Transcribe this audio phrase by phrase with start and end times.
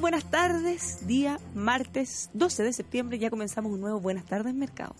[0.00, 4.94] buenas tardes, día martes 12 de septiembre, ya comenzamos un nuevo Buenas tardes Mercado.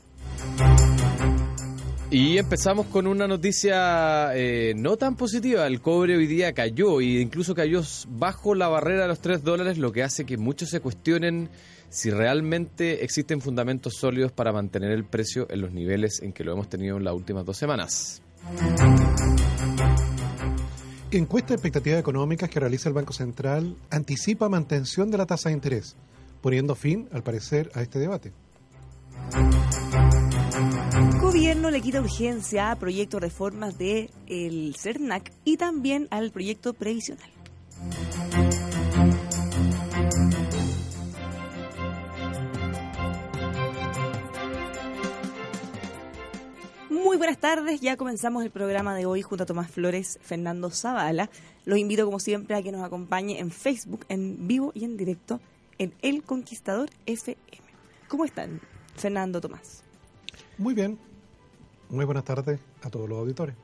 [2.10, 5.66] Y empezamos con una noticia eh, no tan positiva.
[5.66, 9.76] El cobre hoy día cayó e incluso cayó bajo la barrera de los 3 dólares,
[9.76, 11.50] lo que hace que muchos se cuestionen
[11.90, 16.52] si realmente existen fundamentos sólidos para mantener el precio en los niveles en que lo
[16.52, 18.22] hemos tenido en las últimas dos semanas.
[21.10, 25.54] Encuesta de expectativas económicas que realiza el Banco Central anticipa mantención de la tasa de
[25.54, 25.96] interés,
[26.42, 28.32] poniendo fin, al parecer, a este debate.
[31.18, 36.74] Gobierno le quita urgencia a proyectos de reformas del el CERNAC y también al proyecto
[36.74, 37.30] previsional.
[47.04, 51.30] Muy buenas tardes, ya comenzamos el programa de hoy junto a Tomás Flores, Fernando Zavala.
[51.64, 55.40] Los invito como siempre a que nos acompañe en Facebook, en vivo y en directo,
[55.78, 57.38] en El Conquistador FM.
[58.08, 58.60] ¿Cómo están,
[58.96, 59.82] Fernando Tomás?
[60.56, 60.98] Muy bien.
[61.90, 63.54] Muy buenas tardes a todos los auditores.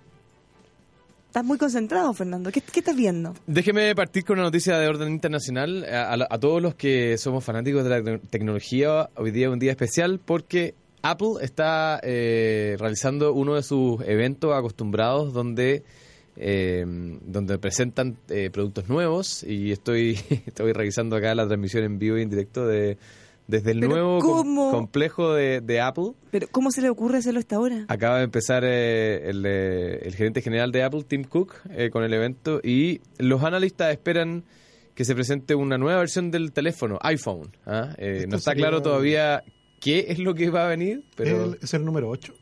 [1.27, 2.53] Estás muy concentrado, Fernando.
[2.53, 3.35] ¿Qué, qué estás viendo?
[3.47, 5.85] Déjeme partir con una noticia de orden internacional.
[5.85, 9.53] A, a- a todos los que somos fanáticos de la te- tecnología, hoy día es
[9.53, 10.75] un día especial porque
[11.05, 15.85] Apple está eh, realizando uno de sus eventos acostumbrados donde,
[16.37, 16.85] eh,
[17.27, 22.23] donde presentan eh, productos nuevos y estoy, estoy revisando acá la transmisión en vivo y
[22.23, 22.97] en directo de,
[23.47, 26.13] desde el ¿Pero nuevo com- complejo de, de Apple.
[26.31, 27.85] Pero ¿cómo se le ocurre hacerlo a esta hora?
[27.89, 32.03] Acaba de empezar eh, el, eh, el gerente general de Apple, Tim Cook, eh, con
[32.05, 34.45] el evento y los analistas esperan
[34.95, 37.51] que se presente una nueva versión del teléfono, iPhone.
[37.67, 37.89] ¿ah?
[37.99, 39.43] No está sería- claro todavía
[39.85, 42.35] qué es lo que va a venir, pero El- es el número 8.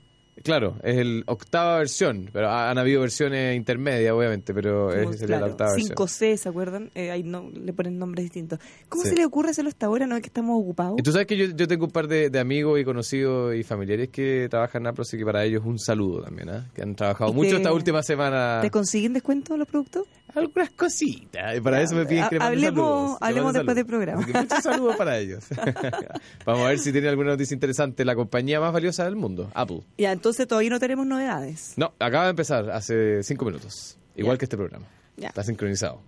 [0.43, 5.13] Claro, es el octava versión, pero ha- han habido versiones intermedias, obviamente, pero Como, esa
[5.19, 5.95] sería la octava versión.
[5.97, 6.91] 5C, ¿se acuerdan?
[6.95, 8.59] Eh, ahí no, le ponen nombres distintos.
[8.89, 9.11] ¿Cómo Sí.
[9.11, 10.07] se le ocurre hacerlo a esta hora?
[10.07, 10.97] ¿No es que estamos ocupados?
[10.99, 13.63] Y tú sabes que yo, yo tengo un par de, de amigos y conocidos y
[13.63, 16.71] familiares que trabajan en Apple, así que para ellos un saludo también, ¿ah?
[16.75, 18.61] que han trabajado ¿Y mucho te- esta última semana.
[18.63, 20.05] ¿Te consiguen descuento los productos?
[20.35, 21.59] algunas cositas.
[21.59, 24.25] Y para eso me piden que le mande Hablemos- hablemos después del programa.
[24.25, 25.45] Que muchos saludos para ellos.
[26.47, 28.03] Vamos a ver si tienen alguna noticia interesante.
[28.07, 29.83] La compañía más valiosa del mundo, Apple.
[29.99, 31.75] Ya, entonces todavía no tenemos novedades.
[31.77, 33.99] No, acaba de empezar hace cinco minutos.
[34.15, 34.39] Igual Ya.
[34.39, 34.87] que este programa.
[35.17, 35.29] Ya.
[35.29, 36.01] Está sincronizado.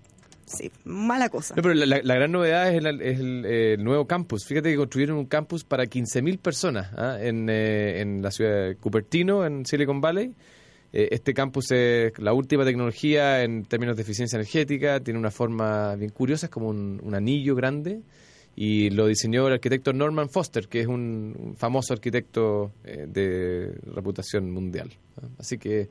[0.46, 1.54] Sí, mala cosa.
[1.56, 4.44] No, pero la, la- la gran novedad es el, es el, eh, el nuevo campus.
[4.46, 7.16] Fíjate que construyeron un campus para 15.000 personas ¿ah?
[7.20, 10.34] en, eh, en la ciudad de Cupertino, en Silicon Valley.
[10.92, 15.00] Eh, este campus es la última tecnología en términos de eficiencia energética.
[15.00, 18.00] Tiene una forma bien curiosa, es como un, un anillo grande.
[18.56, 24.50] Y lo diseñó el arquitecto Norman Foster, que es un, famoso arquitecto eh, de reputación
[24.50, 24.90] mundial.
[25.38, 25.88] Así que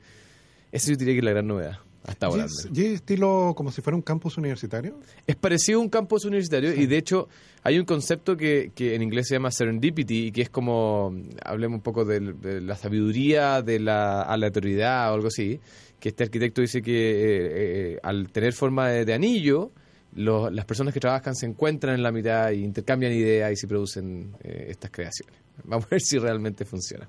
[0.72, 2.46] eso yo diría que es la gran novedad hasta ahora.
[2.74, 4.98] ¿Y es, estilo como si fuera un campus universitario?
[5.26, 7.28] Es parecido a un campus universitario y de hecho
[7.62, 11.76] hay un concepto que, que en inglés se llama serendipity y que es como, hablemos
[11.78, 15.60] un poco del- de, la sabiduría, de la aleatoriedad o algo así,
[15.98, 19.70] que este arquitecto dice que eh, eh, al tener forma de, de anillo,
[20.14, 23.66] los- las personas que trabajan se encuentran en la mitad y intercambian ideas y se
[23.66, 25.34] producen eh, estas creaciones.
[25.64, 27.08] Vamos a ver si realmente funciona.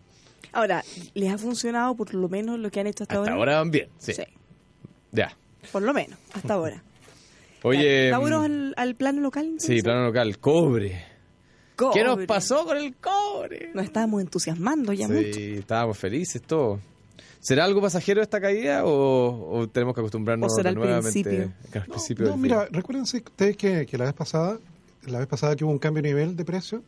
[0.51, 0.83] Ahora,
[1.13, 3.89] ¿les ha funcionado por lo menos lo que han hecho hasta, Hasta ahora van bien,
[3.97, 4.13] sí.
[4.13, 4.23] Sí,
[5.11, 5.35] Ya.
[5.71, 6.81] por lo menos, hasta ahora.
[7.63, 9.55] Oye, Ya, vámonos mm, al, al plano local.
[9.59, 11.03] sí, plano local, cobre.
[11.93, 13.72] ¿Qué nos pasó con el cobre?
[13.73, 15.39] Nos estábamos entusiasmando ya sí, mucho.
[15.59, 16.79] estábamos felices todo.
[17.45, 21.53] ¿Será algo pasajero esta caída o, o tenemos que acostumbrarnos ¿O será el nuevamente principio?
[21.75, 24.57] al principio No, mira, recuérdense ustedes que, que la vez pasada,
[25.06, 26.81] la vez pasada que hubo un cambio de nivel de precio,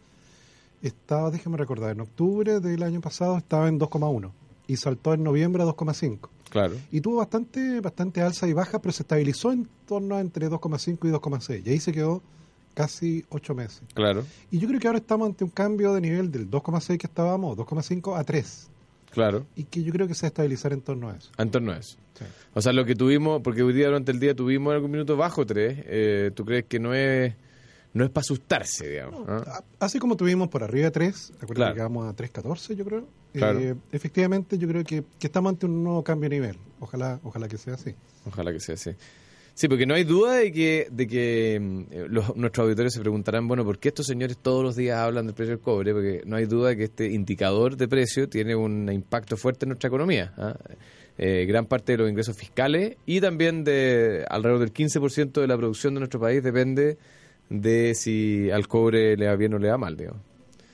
[0.81, 4.31] estaba, déjenme recordar, en octubre del año pasado estaba en 2,1
[4.65, 6.27] y saltó en noviembre a 2,5.
[6.49, 6.73] Claro.
[6.91, 11.07] Y tuvo bastante, bastante alza y baja, pero se estabilizó en torno a entre 2,5
[11.07, 11.61] y 2,6.
[11.67, 12.23] Y ahí se quedó
[12.73, 13.83] casi 8 meses.
[13.93, 17.05] Claro, Y yo creo que ahora estamos ante un cambio de nivel del 2,6 que
[17.05, 18.69] estábamos, 2,5 a 3.
[19.17, 19.45] Claro.
[19.55, 21.31] Y que yo creo que se va a estabilizar en torno a eso.
[21.37, 21.97] En torno a eso.
[22.17, 22.25] Sí.
[22.53, 25.17] O sea, lo que tuvimos, porque hoy día durante el día tuvimos en algún minuto
[25.17, 27.33] bajo 3, ¿tú crees que no es
[27.93, 29.23] no es para asustarse, digamos?
[29.27, 29.63] ¿ah?
[29.79, 31.73] Así como tuvimos por arriba de 3, recuerda Claro.
[31.73, 33.07] que llegamos a 3.14 yo creo.
[33.33, 33.59] Claro.
[33.59, 36.57] Eh, efectivamente yo creo que, que estamos ante un nuevo cambio de nivel.
[36.79, 37.95] Ojalá, ojalá que sea así.
[38.25, 38.91] Ojalá que sea así.
[39.57, 43.47] Sí, porque no hay duda de que, de que mm, los, nuestros auditores se preguntarán,
[43.47, 45.93] bueno, ¿por qué estos señores todos los días hablan del precio del cobre?
[45.93, 49.69] Porque no hay duda de que este indicador de precio tiene un impacto fuerte en
[49.69, 50.31] nuestra economía.
[50.37, 50.55] ¿ah?
[51.17, 55.57] Eh, gran parte de los ingresos fiscales y también de alrededor del 15% de la
[55.57, 56.99] producción de nuestro país depende
[57.49, 60.21] de si al cobre le va bien o le va mal, digamos.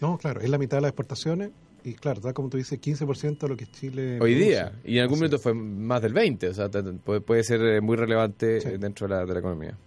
[0.02, 1.52] No, claro, es la mitad de las exportaciones
[1.84, 4.14] y claro, tal como tú dices, 15% de lo que Chile...
[4.22, 4.46] Hoy produce.
[4.46, 5.22] día, y en algún Así.
[5.22, 8.68] momento fue más del 20, o sea, puede, puede ser eh, muy relevante Sí.
[8.70, 9.78] eh, dentro de la, de la economía.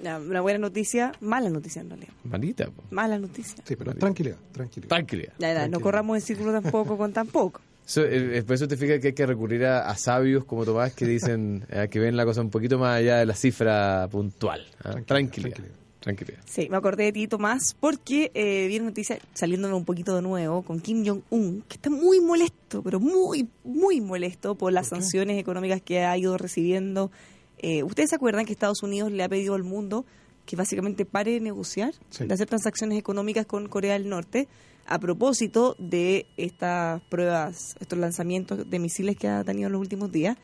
[0.00, 2.12] Una buena noticia, mala noticia en realidad.
[2.24, 2.66] Malita.
[2.66, 2.82] po.
[2.90, 3.56] Mala noticia.
[3.64, 4.88] Sí, pero tranquilidad, tranquilidad.
[4.90, 5.32] Tranquilidad.
[5.38, 7.60] Ya, ya, no corramos en círculo tampoco con tampoco.
[7.86, 10.64] Eso, eh, eh, por eso te fijas que hay que recurrir a, a sabios como
[10.64, 14.08] Tomás que dicen eh, que ven la cosa un poquito más allá de la cifra
[14.10, 14.66] puntual.
[14.82, 15.54] Tranquilidad, Tranquilidad.
[15.56, 15.85] tranquilidad.
[16.06, 16.38] Tranquilidad.
[16.46, 20.22] Sí, me acordé de ti, Tomás, porque eh, vi una noticia saliéndome un poquito de
[20.22, 25.36] nuevo con Kim Jong-un, que está muy molesto, pero muy, muy molesto por las sanciones
[25.36, 27.10] económicas que ha ido recibiendo.
[27.58, 30.06] Eh, ¿Ustedes se acuerdan que Estados Unidos le ha pedido al mundo
[30.44, 32.24] que básicamente pare de negociar, Sí.
[32.24, 34.46] de hacer transacciones económicas con Corea del Norte,
[34.86, 40.12] a propósito de estas pruebas, estos lanzamientos de misiles que ha tenido en los últimos
[40.12, 40.36] días?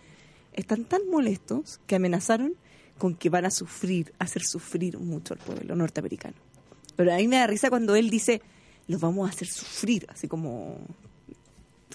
[0.55, 2.55] Están tan molestos que amenazaron
[2.99, 6.37] con que van a sufrir, hacer sufrir mucho al pueblo norteamericano.
[6.97, 8.43] Pero a mí me da risa cuando él dice,
[8.87, 10.79] los vamos a hacer sufrir, así como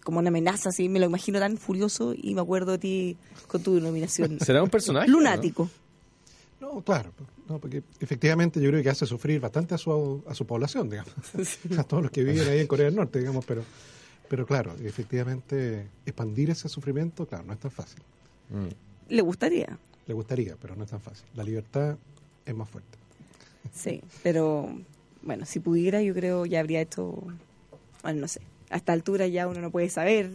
[0.08, 3.62] como una amenaza, así me lo imagino tan furioso y me acuerdo de ti con
[3.62, 4.40] tu denominación.
[4.40, 5.10] ¿Será un personaje?
[5.10, 5.70] Lunático.
[6.62, 7.12] No, claro,
[7.50, 11.14] no, porque efectivamente yo creo que hace sufrir bastante a su, a su población, digamos,
[11.78, 13.64] a todos los que viven ahí en Corea del Norte, digamos, pero,
[14.30, 18.02] pero claro, efectivamente expandir ese sufrimiento, claro, no es tan fácil.
[18.50, 19.14] Mm.
[19.14, 21.26] Le gustaría, Le gustaría, pero no es tan fácil.
[21.36, 21.98] La libertad
[22.46, 22.98] es más fuerte.
[23.74, 24.70] sí, pero
[25.22, 27.24] bueno, si pudiera yo creo ya habría hecho,
[28.02, 30.32] bueno, no sé, a esta altura ya uno no puede saber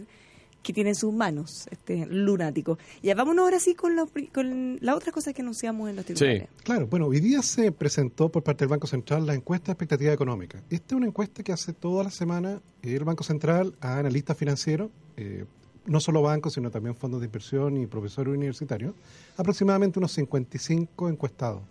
[0.63, 2.79] qué tiene en sus manos este lunático.
[3.03, 6.47] Ya vámonos ahora sí con, lo con la otra cosa que anunciamos en los titulares.
[6.63, 10.13] Claro, bueno, hoy día se presentó por parte del Banco Central la encuesta de expectativa
[10.13, 10.63] económica.
[10.69, 14.89] Esta es una encuesta que hace toda la semana el Banco Central a analistas financieros,
[15.17, 15.45] eh,
[15.85, 18.93] no solo bancos, sino también fondos de inversión y profesores universitarios,
[19.37, 21.61] aproximadamente unos 55 encuestados.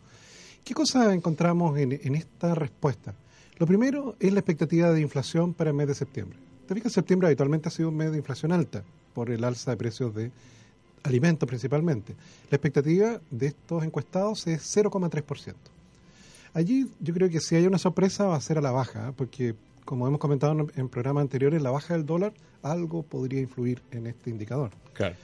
[0.65, 3.15] ¿Qué cosas encontramos en, esta respuesta?
[3.59, 6.39] Lo primero es la expectativa de inflación para el mes de septiembre.
[6.67, 9.77] Te fijas, septiembre habitualmente ha sido un mes de inflación alta por el alza de
[9.77, 10.31] precios de
[11.03, 12.15] alimentos principalmente.
[12.51, 15.55] La expectativa de estos encuestados es 0,3%.
[16.55, 19.13] Allí yo creo que si hay una sorpresa va a ser a la baja, ¿eh?
[19.17, 19.55] porque
[19.85, 24.07] como hemos comentado en, en programas anteriores, la baja del dólar algo podría influir en
[24.07, 24.71] este indicador.
[24.93, 25.17] Claro.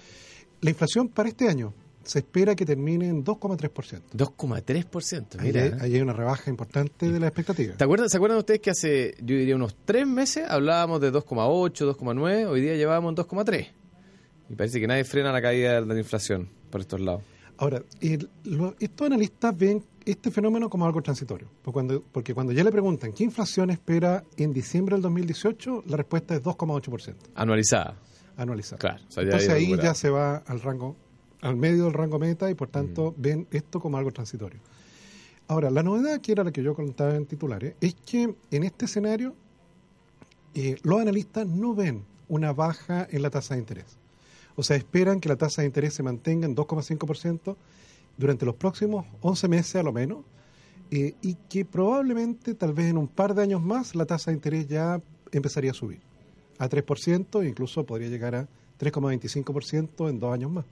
[0.60, 4.00] La inflación para este año se espera que termine en 2,3%.
[4.14, 5.38] 2,3%.
[5.38, 5.62] Ahí Mira.
[5.62, 5.74] hay, ¿eh?
[5.80, 7.76] ahí hay una rebaja importante de la expectativa.
[7.76, 11.96] ¿Te acuerdas, ¿Se acuerdan ustedes que hace, yo diría, unos tres meses hablábamos de 2,8,
[11.96, 12.46] 2,9?
[12.46, 13.68] Hoy día llevábamos en 2,3.
[14.48, 17.22] Y parece que nadie frena la caída de la inflación por estos lados.
[17.58, 22.52] Ahora, el- lo- estos analistas ven este fenómeno como algo transitorio, porque cuando, porque cuando
[22.52, 27.96] ya le preguntan qué inflación espera en diciembre del 2018, la respuesta es 2,8% Anualizada.
[28.36, 28.78] anualizada.
[28.78, 29.02] Claro.
[29.06, 30.96] o sea, ya Entonces ahí ya se va al rango,
[31.40, 34.60] al medio del rango meta y por tanto ven esto como algo transitorio.
[35.48, 38.84] Ahora, la novedad, que era la que yo contaba en titulares, es que en este
[38.84, 39.34] escenario
[40.54, 43.97] eh, los analistas no ven una baja en la tasa de interés.
[44.58, 47.54] O sea, esperan que la tasa de interés se mantenga en 2,5%
[48.16, 50.24] durante los próximos 11 meses a lo menos,
[50.90, 54.36] eh, y que probablemente, tal vez en un par de años más, la tasa de
[54.36, 55.00] interés ya
[55.30, 56.00] empezaría a subir
[56.58, 58.48] a 3% e incluso podría llegar a
[58.80, 60.64] 3,25% en dos años más.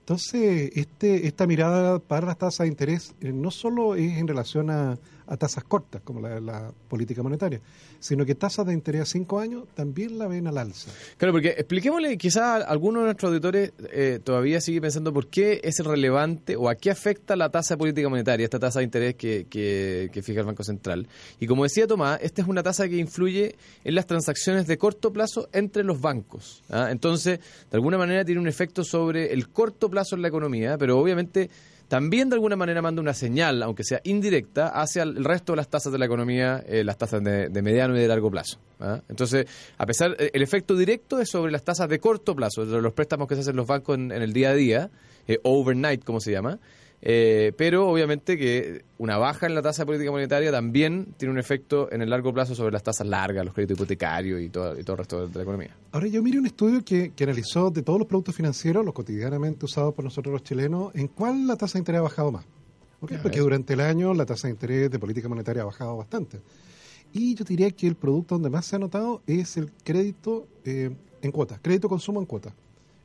[0.00, 4.68] Entonces, este, esta mirada para las tasas de interés eh, no solo es en relación
[4.68, 7.60] a, a tasas cortas, como la, la política monetaria,
[7.98, 10.90] sino que tasas de interés a cinco años también la ven al alza.
[11.16, 15.78] Claro, porque expliquémosle, quizás alguno de nuestros auditores eh, todavía sigue pensando por qué es
[15.80, 19.46] relevante o a qué afecta la tasa de política monetaria, esta tasa de interés que,
[19.48, 21.08] que, que fija el Banco Central.
[21.40, 25.12] Y como decía Tomás, esta es una tasa que influye en las transacciones de corto
[25.12, 26.62] plazo entre los bancos.
[26.70, 26.88] ¿ah?
[26.90, 30.98] Entonces, de alguna manera tiene un efecto sobre el corto plazo en la economía, pero
[30.98, 31.50] obviamente
[31.88, 35.68] también de alguna manera manda una señal, aunque sea indirecta, hacia el resto de las
[35.68, 38.58] tasas de la economía, eh, las tasas de, de mediano y de largo plazo.
[38.80, 39.00] ¿ah?
[39.08, 39.46] Entonces,
[39.78, 42.92] a pesar, eh, el efecto directo es sobre las tasas de corto plazo, de los
[42.92, 44.90] préstamos que se hacen los bancos en, el día a día,
[45.28, 46.58] eh, overnight, como se llama.
[47.08, 51.38] Eh, pero obviamente que una baja en la tasa de política monetaria también tiene un
[51.38, 54.82] efecto en el largo plazo sobre las tasas largas, los créditos hipotecarios y todo, y
[54.82, 55.70] todo el resto de, la economía.
[55.92, 59.66] Ahora yo miré un estudio que, que analizó de todos los productos financieros, los cotidianamente
[59.66, 62.44] usados por nosotros los chilenos, en cuál la tasa de interés ha bajado más.
[63.00, 63.12] ¿Ok?
[63.12, 66.40] Ya Porque durante el año la tasa de interés de política monetaria ha bajado bastante.
[67.12, 70.90] Y yo diría que el producto donde más se ha notado es el crédito eh,
[71.22, 72.52] en cuotas, crédito consumo en cuotas.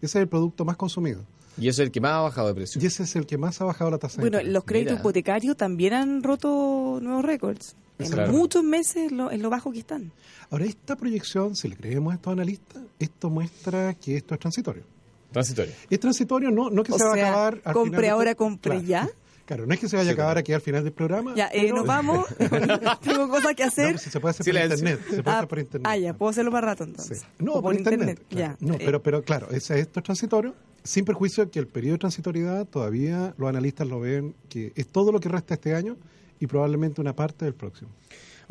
[0.01, 1.21] Ese es el producto más consumido.
[1.57, 2.81] Y eso es el que más ha bajado de precio.
[2.81, 4.53] Y ese es el que más ha bajado la tasa de Bueno, interés.
[4.53, 5.01] los créditos Mira.
[5.01, 7.75] hipotecarios también han roto nuevos récords.
[7.99, 8.31] En Claro.
[8.31, 10.11] muchos meses lo, en lo bajo que están.
[10.49, 14.83] Ahora, esta proyección, si le creemos a estos analistas, esto muestra que esto es transitorio.
[15.31, 15.73] Transitorio.
[15.89, 17.61] Es transitorio, no, no que O se va sea, a acabar.
[17.63, 18.87] al compre final de- ahora, compre Claro.
[18.87, 19.09] ya.
[19.45, 21.33] Claro, no es que se vaya a acabar aquí al final del programa.
[21.35, 22.25] Ya, eh, pero- nos vamos.
[23.01, 23.89] Tengo cosas que No, hacer.
[23.91, 24.69] pues si se puede hacer Silencio.
[24.77, 24.99] por internet.
[25.09, 25.87] Se puede ah, hacer por internet.
[25.89, 26.89] ah, ya, puedo hacerlo más rato Sí.
[26.91, 27.23] entonces.
[27.39, 28.21] No, O por, internet.
[28.29, 28.55] claro.
[28.61, 28.65] Ya.
[28.65, 31.99] No, eh, pero, pero claro, ese- esto es transitorio sin perjuicio que el periodo de
[31.99, 35.97] transitoriedad todavía los analistas lo ven que es todo lo que resta este año
[36.39, 37.91] y probablemente una parte del próximo.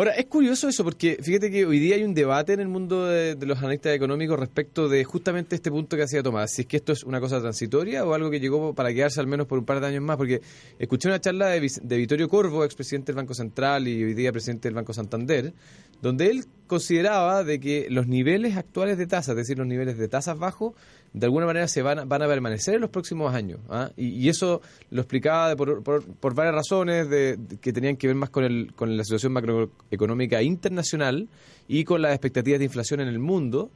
[0.01, 3.05] Ahora, es curioso eso porque fíjate que hoy día hay un debate en el mundo
[3.05, 6.69] de, de, los analistas económicos respecto de justamente este punto que hacía Tomás, si es
[6.69, 9.59] que esto es una cosa transitoria o algo que llegó para quedarse al menos por
[9.59, 10.41] un par de años más, porque
[10.79, 14.69] escuché una charla de, de Vittorio Corvo, expresidente del Banco Central y hoy día presidente
[14.69, 15.53] del Banco Santander,
[16.01, 20.09] donde él consideraba de que los niveles actuales de tasas, es decir, los niveles de
[20.09, 20.73] tasas bajos,
[21.13, 23.61] de alguna manera se van, van a permanecer en los próximos años.
[23.69, 23.91] ¿ah?
[23.97, 28.07] Y, y, eso lo explicaba por, por, por varias razones de, de, que tenían que
[28.07, 31.29] ver más con, el, con la situación macroeconómica internacional
[31.67, 33.71] y con las expectativas de inflación en el mundo.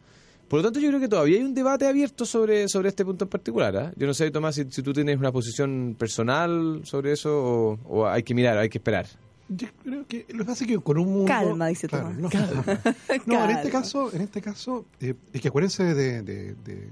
[0.49, 3.25] Por lo tanto, yo creo que todavía hay un debate abierto sobre, sobre este punto
[3.25, 3.75] en particular.
[3.77, 3.93] ¿eh?
[3.97, 8.07] Yo no sé, Tomás, si, si, tú tienes una posición personal sobre eso o, o
[8.07, 9.07] hay que mirar, hay que esperar.
[9.49, 11.27] Yo creo que lo que pasa es que con un mundo...
[11.27, 12.21] Calma, dice claro, Tomás.
[12.21, 12.65] No, Calma.
[13.27, 16.89] no, en este caso, en este caso eh, es que acuérdense de, de, de,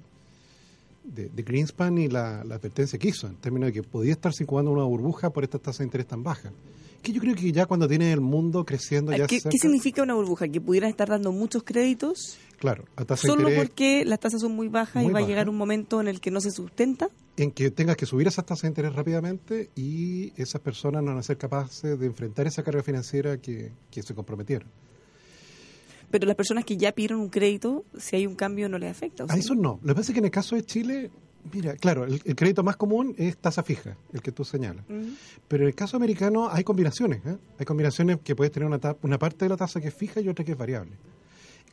[1.04, 4.42] de, de Greenspan y la, la, advertencia que hizo, en términos de que podía estarse
[4.42, 6.52] incubando una burbuja por estas tasas de interés tan bajas.
[7.02, 10.02] Que yo creo que ya cuando tiene el mundo creciendo ya ¿Qué, cerca, ¿Qué significa
[10.02, 10.47] una burbuja?
[10.47, 14.40] ¿Que pudieran estar dando muchos créditos Claro, a tasa solo de interés porque las tasas
[14.40, 16.52] son muy bajas muy y va a llegar un momento en el que no se
[16.52, 17.11] sustenta?
[17.37, 21.18] en que tengas que subir esas tasas de interés rápidamente y esas personas no van
[21.18, 24.68] a ser capaces de enfrentar esa carga financiera que, que se comprometieron.
[26.12, 29.25] Pero las personas que ya pidieron un crédito, si hay un cambio no les afecta.
[29.25, 29.40] ¿o A sí?
[29.40, 29.81] eso no.
[29.83, 31.11] Lo que pasa es que en el caso de Chile,
[31.52, 34.85] mira, claro, el, el crédito más común es tasa fija, el que tú señalas.
[35.49, 37.21] Pero en el caso americano hay combinaciones.
[37.26, 37.37] ¿eh?
[37.59, 40.21] Hay combinaciones que puedes tener una, ta- una parte de la tasa que es fija
[40.21, 40.92] y otra que es variable.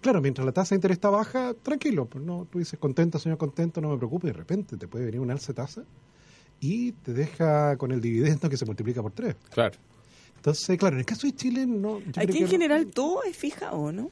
[0.01, 3.37] Claro, mientras la tasa de interés está baja, tranquilo, pues no, tú dices contento, señor
[3.37, 5.83] contento, no me preocupe, de repente te puede venir un alza de tasa
[6.61, 9.35] y te deja con el dividendo que se multiplica por tres.
[9.51, 9.77] Claro.
[10.37, 11.99] Entonces, claro, en el caso de Chile no.
[11.99, 14.09] yo creo Aquí que en no- general todo es fija o no?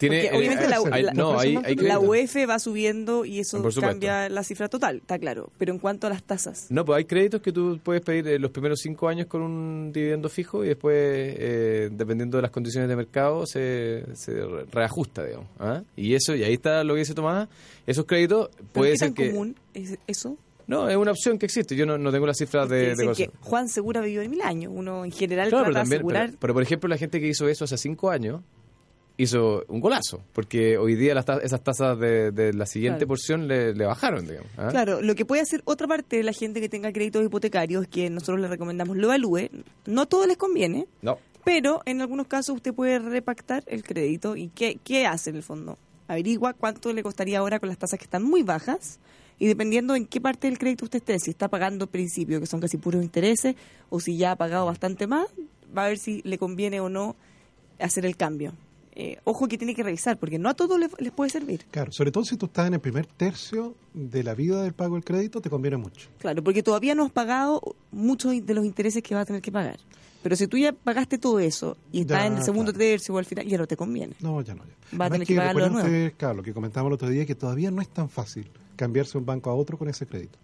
[0.00, 1.98] Tiene, Porque obviamente la, no, hay, la
[2.46, 5.50] va subiendo y eso cambia la cifra total, está claro.
[5.58, 8.38] Pero en cuanto a las tasas, No, pues hay créditos que tú puedes pedir eh,
[8.38, 12.88] los primeros cinco años con un dividendo fijo y después, eh, dependiendo de las condiciones
[12.88, 15.48] de mercado, se, se re- reajusta, digamos.
[15.58, 15.82] ¿ah?
[15.96, 17.48] Y eso, y ahí está lo que dice Tomás,
[17.86, 19.30] esos créditos ¿pero puede ser que...
[19.32, 20.38] común es eso?
[20.66, 21.76] No, es una opción que existe.
[21.76, 23.16] Yo no, no tengo las cifras de, de cosas.
[23.16, 24.72] que Juan Segura vivió en mil años.
[24.74, 26.26] Uno en general Claro, pero trata de también, asegurar.
[26.28, 28.40] pero, pero, por ejemplo, la gente que hizo eso hace cinco años
[29.22, 33.08] hizo un golazo, porque hoy día las ta- esas tasas de, de la siguiente Claro.
[33.08, 34.50] porción le, le bajaron, digamos.
[34.56, 34.68] ¿ah?
[34.70, 38.08] Claro, lo que puede hacer otra parte de la gente que tenga créditos hipotecarios, que
[38.10, 39.48] nosotros le recomendamos lo evalúe,
[39.86, 41.18] no a todos les conviene, No.
[41.44, 44.36] pero en algunos casos usted puede repactar el crédito.
[44.36, 45.76] ¿Y qué, qué hace en el fondo?
[46.08, 48.98] Averigua cuánto le costaría ahora con las tasas que están muy bajas
[49.38, 52.60] y dependiendo en qué parte del crédito usted esté, si está pagando principio, que son
[52.60, 53.54] casi puros intereses,
[53.88, 55.26] o si ya ha pagado bastante más,
[55.76, 57.16] va a ver si le conviene o no
[57.78, 58.52] hacer el cambio.
[59.02, 61.64] Eh, ojo que tiene que revisar, porque no a todos les, les puede servir.
[61.70, 64.96] Claro, sobre todo si tú estás en el primer tercio de la vida del pago
[64.96, 66.10] del crédito, te conviene mucho.
[66.18, 69.50] Claro, porque todavía no has pagado muchos de los intereses que vas a tener que
[69.50, 69.78] pagar.
[70.22, 72.84] Pero si tú ya pagaste todo eso y estás Ya, en el segundo claro.
[72.84, 74.14] tercio o al final, ya no te conviene.
[74.20, 74.64] No, ya no.
[74.92, 74.98] Ya.
[74.98, 75.86] Va a tener que pagarlo de nuevo.
[75.86, 79.12] ustedes, Claro, lo que comentábamos el otro día, que todavía no es tan fácil cambiarse
[79.12, 80.38] de un banco a otro con ese crédito.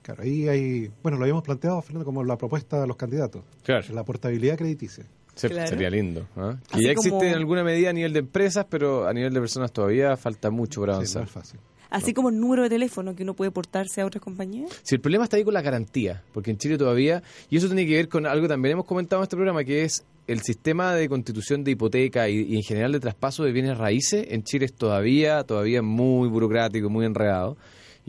[0.00, 3.84] Claro, ahí hay, bueno, lo habíamos planteado, Fernando, como la propuesta de los candidatos, Claro.
[3.94, 5.04] la portabilidad crediticia.
[5.40, 5.68] Se- Claro.
[5.68, 6.26] Sería lindo.
[6.36, 6.56] ¿ah?
[6.70, 9.40] Que ya existe como- en alguna medida a nivel de empresas, pero a nivel de
[9.40, 11.22] personas todavía falta mucho Sí, no avanzar.
[11.24, 11.60] es fácil.
[11.90, 14.70] Así como el número de teléfono que uno puede portarse a otras compañías.
[14.82, 17.86] Si el problema está ahí con la garantía, porque en Chile todavía, y eso tiene
[17.86, 20.94] que ver con algo que también hemos comentado en este programa, que es el sistema
[20.94, 24.66] de constitución de hipoteca y, y en general de traspaso de bienes raíces, en Chile
[24.66, 27.56] es todavía, todavía muy burocrático, muy enredado.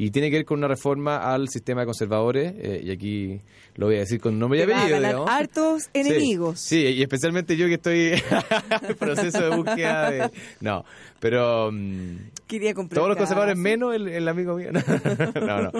[0.01, 3.41] Y tiene que ver con una reforma al sistema de conservadores, eh, y aquí
[3.75, 5.27] lo voy a decir con nombre y apellido.
[5.27, 6.61] hartos enemigos.
[6.61, 8.13] Sí, y especialmente yo que estoy
[8.87, 10.31] en proceso de búsqueda de...
[10.61, 10.85] No,
[11.19, 11.69] pero...
[11.73, 12.15] mm,
[12.47, 14.69] Quería todos los conservadores menos el, el amigo mío.
[15.45, 15.71] No, no.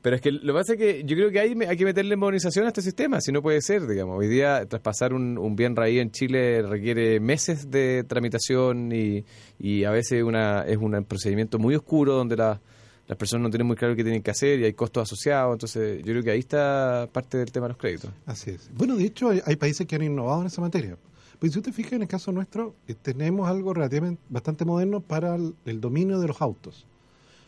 [0.00, 2.16] Pero es que lo que pasa es que yo creo que hay, hay que meterle
[2.16, 4.18] modernización a este sistema, si no puede ser, digamos.
[4.18, 9.24] Hoy día traspasar un, un bien raíz en Chile requiere meses de tramitación y,
[9.58, 12.60] y a veces una, es un procedimiento muy oscuro donde la-
[13.08, 15.52] las personas no tienen muy claro qué tienen que hacer y hay costos asociados.
[15.54, 18.10] Entonces yo creo que ahí está parte del tema de los créditos.
[18.26, 18.68] Así es.
[18.74, 20.96] Bueno, de hecho, hay, hay países que han innovado en esa materia.
[21.38, 25.34] Pues si usted fija, en el caso nuestro, eh, tenemos algo relativamente bastante moderno para
[25.36, 26.86] el, el dominio de los autos.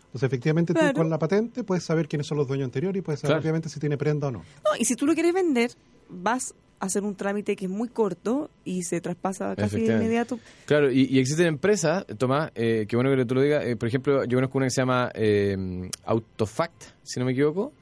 [0.07, 0.93] Entonces, efectivamente, Claro.
[0.93, 3.43] tú con la patente puedes saber quiénes son los dueños anteriores y puedes saber, Claro.
[3.43, 4.39] obviamente, si tiene prenda o no.
[4.65, 5.71] No, y si tú lo quieres vender,
[6.09, 10.39] vas a hacer un trámite que es muy corto y se traspasa casi de inmediato.
[10.67, 13.89] Claro, y, y existen empresas, Tomás, eh, que bueno que tú lo digas, eh, por
[13.89, 17.73] ejemplo, yo conozco una que se llama eh, Autofact, si no me equivoco,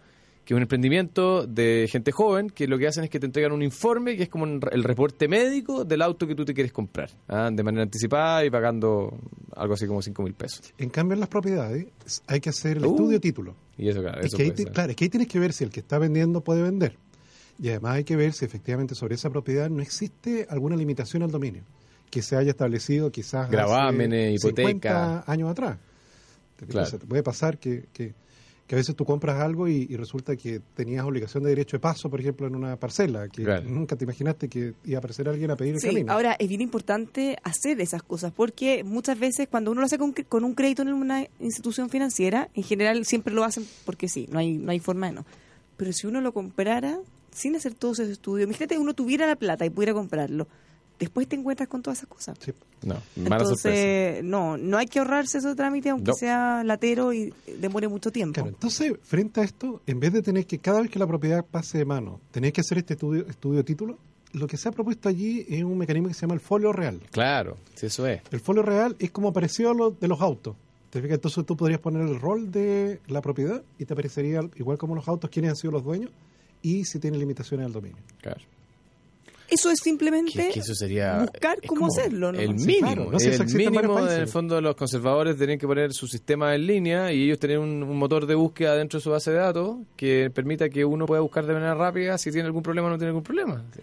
[0.45, 3.51] que es un emprendimiento de gente joven que lo que hacen es que te entregan
[3.51, 6.73] un informe que es como un- el reporte médico del auto que tú te quieres
[6.73, 7.51] comprar, ¿ah?
[7.53, 9.13] de manera anticipada y pagando
[9.57, 10.73] algo así como 5 mil pesos.
[10.79, 11.87] En cambio, en las propiedades
[12.29, 12.91] hay que hacer el Uh.
[12.93, 13.57] estudio título.
[13.77, 15.53] Y eso, claro, Es eso que ahí te- claro, es que ahí tienes que ver
[15.53, 16.97] si el que está vendiendo puede vender.
[17.61, 21.31] Y además hay que ver si efectivamente sobre esa propiedad no existe alguna limitación al
[21.31, 21.63] dominio
[22.11, 24.69] que se haya establecido quizás Gravámenes, hipoteca.
[25.23, 25.79] 50 años atrás.
[26.69, 26.87] Claro.
[26.87, 28.15] o sea, te puede pasar que, que,
[28.67, 31.81] que a veces tú compras algo y, y resulta que tenías obligación de derecho de
[31.81, 33.69] paso, por ejemplo, en una parcela, que Claro.
[33.69, 36.13] nunca te imaginaste que iba a aparecer alguien a pedir el Sí, camino.
[36.13, 40.13] ahora es bien importante hacer esas cosas porque muchas veces cuando uno lo hace con,
[40.13, 44.39] con un crédito en una institución financiera, en general siempre lo hacen porque sí, no
[44.39, 45.27] hay, no hay forma de no.
[45.77, 46.99] Pero si uno lo comprara
[47.37, 50.49] sin hacer todos esos estudios, imagínate uno tuviera la plata y pudiera comprarlo,
[50.99, 52.39] después te encuentras con todas esas cosas.
[52.41, 52.53] Sí.
[52.83, 53.69] No, mala sorpresa.
[53.69, 56.15] Entonces, no, no hay que ahorrarse esos trámites aunque No.
[56.15, 58.35] sea latero y demore mucho tiempo.
[58.35, 61.45] Claro, entonces, frente a esto, en vez de tener que cada vez que la propiedad
[61.45, 63.99] pase de mano, tener que hacer este estudio, estudio de título,
[64.33, 67.01] lo que se ha propuesto allí es un mecanismo que se llama el folio real.
[67.11, 68.21] Claro, sí, eso es.
[68.31, 70.57] El folio real es como parecido a lo de los autos.
[70.91, 71.17] ¿Te fijas?
[71.17, 75.07] Entonces tú podrías poner el rol de la propiedad y te aparecería, igual como los
[75.09, 76.11] autos, quiénes han sido los dueños
[76.67, 77.99] y si tiene limitaciones al dominio.
[78.21, 78.41] Claro.
[79.49, 82.41] Eso es simplemente Que, que eso sería buscar cómo hacerlo, ¿no?
[82.41, 85.57] El Sí, mínimo, claro, no sé si el mínimo en el fondo los conservadores tienen
[85.57, 88.99] que poner su sistema en línea y ellos tener un, un motor de búsqueda dentro
[88.99, 92.33] de su base de datos que permita que uno pueda buscar de manera rápida si
[92.33, 93.65] tiene algún problema o no tiene algún problema.
[93.73, 93.83] Sí.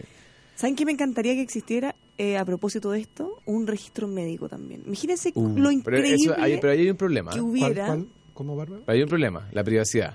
[0.54, 4.82] ¿Saben qué me encantaría que existiera, eh, a propósito de esto, un registro médico también?
[4.86, 7.30] Imagínense Uh, lo pero, increíble eso- hay, pero ahí hay un problema.
[7.32, 7.40] que ¿eh?
[7.40, 7.86] ¿Cuál, hubiera.
[7.86, 8.06] cuál?
[8.34, 8.82] ¿Cómo, Bárbara?
[8.86, 10.14] Hay un problema, la privacidad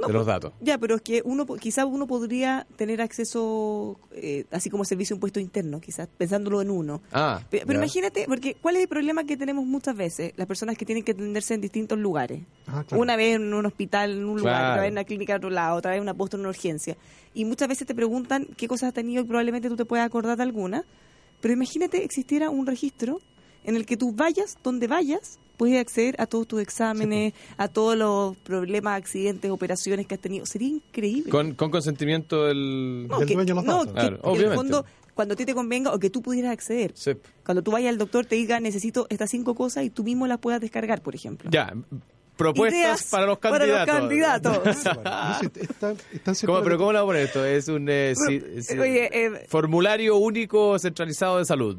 [0.00, 0.52] No, de los pues, datos.
[0.60, 5.18] Ya, pero es que uno, quizás uno podría tener acceso, eh, así como servicio de
[5.18, 7.02] impuesto interno, quizás, pensándolo en uno.
[7.12, 10.32] Ah, Pe- Pero, imagínate, porque ¿cuál es el problema que tenemos muchas veces?
[10.36, 12.42] Las personas que tienen que atenderse en distintos lugares.
[12.66, 13.02] Ah, claro.
[13.02, 14.70] Una vez en un hospital, en un lugar, Claro.
[14.72, 16.48] otra vez en una clínica en otro lado, otra vez en una posta en una
[16.50, 16.96] urgencia.
[17.34, 20.36] Y muchas veces te preguntan qué cosas has tenido y probablemente tú te puedas acordar
[20.36, 20.84] de alguna.
[21.40, 23.20] Pero imagínate existiera un registro
[23.64, 27.94] en el que tú vayas donde vayas, puedes acceder a todos tus exámenes, a todos
[27.94, 30.46] los problemas, accidentes, operaciones que has tenido.
[30.46, 31.30] Sería increíble.
[31.30, 33.06] Con, con consentimiento del...
[33.06, 33.88] no, del que, dueño de los no, datos.
[33.88, 34.56] que Claro, en el obviamente.
[34.56, 36.92] fondo, cuando a ti te convenga o que tú pudieras acceder.
[36.94, 37.10] Sí.
[37.44, 40.38] Cuando tú vayas al doctor te diga necesito estas cinco cosas y tú mismo las
[40.38, 41.50] puedas descargar, por ejemplo.
[41.52, 41.74] Ya,
[42.38, 44.58] propuestas Ideas para los para los candidatos.
[44.58, 46.40] candidatos.
[46.46, 47.44] ¿Cómo, pero ¿cómo a poner esto?
[47.44, 48.14] Es un eh,
[48.78, 51.76] Oye, eh, formulario único centralizado de salud.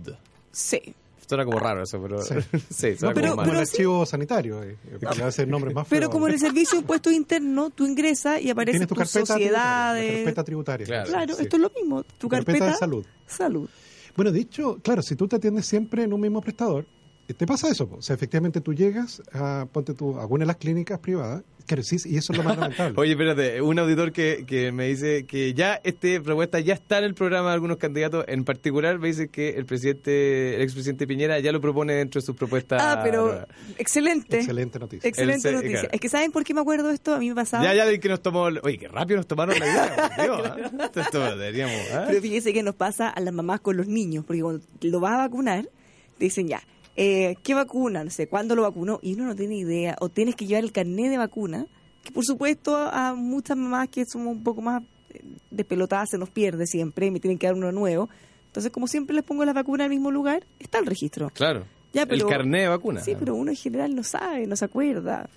[0.51, 0.93] sí.
[1.31, 2.35] Suena como raro eso, pero Sí.
[2.69, 4.75] sí, suena No, pero, como el archivo sanitario, eh,
[5.17, 8.49] le hace nombre más Pero como en el servicio de impuestos internos, tú ingresas y
[8.49, 10.15] aparecen Tienes tu tus carpeta tributaria, sociedades.
[10.17, 10.85] carpeta tributaria.
[10.85, 11.09] Claro.
[11.09, 11.43] Claro, Sí.
[11.43, 12.03] esto es lo mismo.
[12.17, 13.05] Tu Carpeta carpeta, de salud.
[13.25, 13.69] Salud.
[14.17, 16.85] Bueno, de hecho, claro, si tú te atiendes siempre en un mismo prestador,
[17.33, 17.89] te pasa eso.
[17.91, 21.83] O sea, efectivamente tú llegas a, ponte tú, a alguna de las clínicas privadas, claro,
[21.83, 22.95] sí, y eso es lo más lamentable.
[22.97, 27.05] Oye, espérate, un auditor que, que me dice que ya este propuesta ya está en
[27.05, 31.39] el programa de algunos candidatos, en particular me dice que el presidente, el expresidente Piñera
[31.39, 32.81] ya lo propone dentro de sus propuestas.
[32.83, 33.45] Ah, pero
[33.77, 34.39] excelente.
[34.39, 35.07] Excelente noticia.
[35.07, 35.79] Excelente El noticia.
[35.79, 35.89] claro.
[35.93, 37.13] Es que ¿saben por qué me acuerdo de esto?
[37.13, 37.63] A mí me pasaba.
[37.63, 38.43] Ya, ya de que nos tomó.
[38.43, 39.95] Oye, qué rápido nos tomaron la idea.
[40.17, 40.83] ¿ah?
[40.83, 41.75] Esto, esto deberíamos.
[41.93, 42.05] ¿ah?
[42.07, 45.13] Pero fíjese que nos pasa a las mamás con los niños, porque cuando lo vas
[45.13, 45.69] a vacunar,
[46.17, 46.61] te dicen ya,
[47.03, 48.03] eh, ¿qué vacuna?
[48.03, 48.99] No sé, ¿cuándo lo vacunó?
[49.01, 51.65] Y uno no tiene idea, o tienes que llevar el carnet de vacuna,
[52.03, 54.83] que por supuesto a muchas mamás que somos un poco más
[55.13, 58.07] eh, despelotadas se nos pierde siempre, y me tienen que dar uno nuevo.
[58.45, 61.29] Entonces, como siempre les pongo la vacuna en el mismo lugar, está el registro.
[61.33, 61.65] Claro.
[61.93, 63.01] Ya, pero- el carné de vacuna.
[63.01, 65.27] Sí, pero uno en general no sabe, no se acuerda.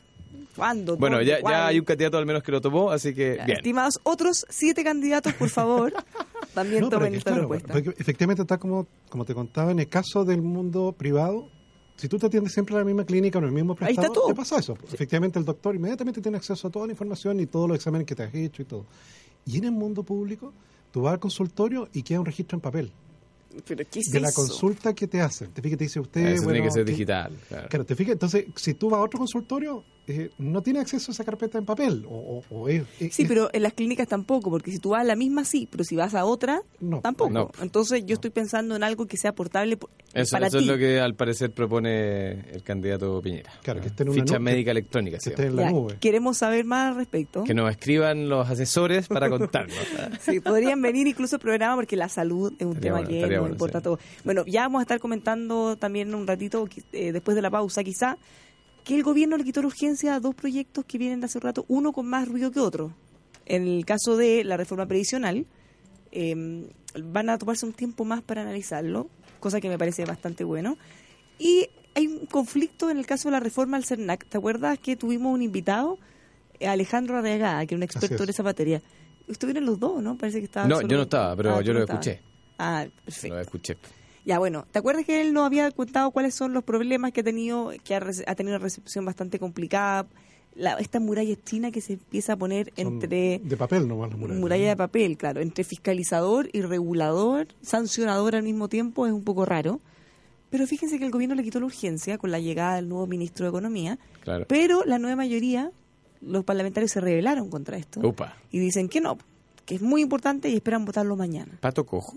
[0.55, 0.97] ¿Cuándo?
[0.97, 3.57] Bueno, ya, ya hay un candidato al menos que lo tomó, así que bien.
[3.59, 5.93] Estimados otros siete candidatos, por favor,
[6.55, 7.73] también No, tomen esta claro, propuesta.
[7.73, 11.49] porque efectivamente está como, como te contaba, en el caso del mundo privado,
[11.97, 14.03] si tú te atiendes siempre a la misma clínica o en el mismo Ahí está
[14.03, 14.27] prestador, todo.
[14.29, 14.77] te pasa eso.
[14.93, 18.15] Efectivamente el doctor inmediatamente tiene acceso a toda la información y todos los exámenes que
[18.15, 18.87] te has hecho y todo.
[19.47, 20.53] Y en el mundo público,
[20.91, 22.91] tú vas al consultorio y queda un registro en papel
[23.67, 24.41] Pero ¿qué es de la eso?
[24.41, 25.53] consulta que te hacen.
[25.53, 26.21] Te fijas, te dice usted...
[26.21, 27.37] Eso tiene bueno, que ser ¿qué- digital.
[27.49, 27.69] Claro.
[27.69, 31.13] Claro, te fijas, entonces, si tú vas a otro consultorio, eh, no tiene acceso a
[31.13, 32.05] esa carpeta en papel.
[32.09, 35.01] O, o- o es- es- Sí, pero en las clínicas tampoco, porque si tú vas
[35.01, 37.31] a la misma sí, pero si vas a otra, No, tampoco.
[37.31, 37.51] no.
[37.63, 40.65] Entonces yo estoy pensando en algo que sea portable por- Eso, para eso ti.
[40.65, 43.51] es lo que al parecer propone el candidato Piñera.
[43.63, 43.91] Claro, que ¿no?
[43.91, 45.19] esté en una Ficha nube, médica electrónica.
[45.23, 45.97] que esté en la Ya, nube.
[46.01, 47.45] Queremos saber más al respecto.
[47.45, 49.75] Que nos escriban los asesores para contarnos.
[50.21, 53.21] Sí, podrían venir incluso al programa porque la salud es un Estaría tema bueno, que
[53.21, 53.85] nos bueno, importa a sí.
[53.85, 54.01] todos.
[54.25, 58.17] Bueno, ya vamos a estar comentando también un ratito, eh, después de la pausa quizá,
[58.85, 61.65] que el gobierno le quitó la urgencia a dos proyectos que vienen de hace rato,
[61.69, 62.95] uno con más ruido que otro.
[63.47, 65.47] En el caso de la reforma previsional,
[66.13, 66.67] eh,
[67.03, 69.09] van a tomarse un tiempo más para analizarlo,
[69.41, 70.77] cosa que me parece bastante bueno.
[71.39, 74.27] Y hay un conflicto en el caso de la reforma al CERNAC.
[74.27, 75.99] ¿Te acuerdas que tuvimos un invitado
[76.61, 78.21] Alejandro Arriagada, que es un experto es.
[78.23, 78.83] en esa materia.
[79.29, 80.17] Estuvieron los dos, ¿no?
[80.17, 80.69] Parece que estaba.
[80.69, 82.21] No, yo no estaba, pero Ah, yo lo escuché.
[82.59, 83.35] Ah, perfecto.
[83.35, 83.77] Lo escuché.
[84.25, 87.25] Ya, bueno, ¿te acuerdas que él nos había contado cuáles son los problemas que ha
[87.25, 90.07] tenido, que ha, ha tenido una recepción bastante complicada?
[90.57, 94.19] La, esta muralla china que se empieza a poner Son entre De papel nomás las
[94.19, 94.41] murallas.
[94.41, 99.45] muralla de papel, claro, entre fiscalizador y regulador, sancionador al mismo tiempo, es un poco
[99.45, 99.81] raro.
[100.51, 103.45] Pero fíjense que el gobierno le quitó la urgencia con la llegada del nuevo ministro
[103.45, 104.47] de Economía, Claro.
[104.49, 105.73] pero la nueva mayoría,
[106.21, 108.37] los parlamentarios se rebelaron contra esto Upa.
[108.53, 109.19] y dicen que no,
[109.67, 111.51] que es muy importante y esperan votarlo mañana.
[111.61, 112.17] Pato cojo.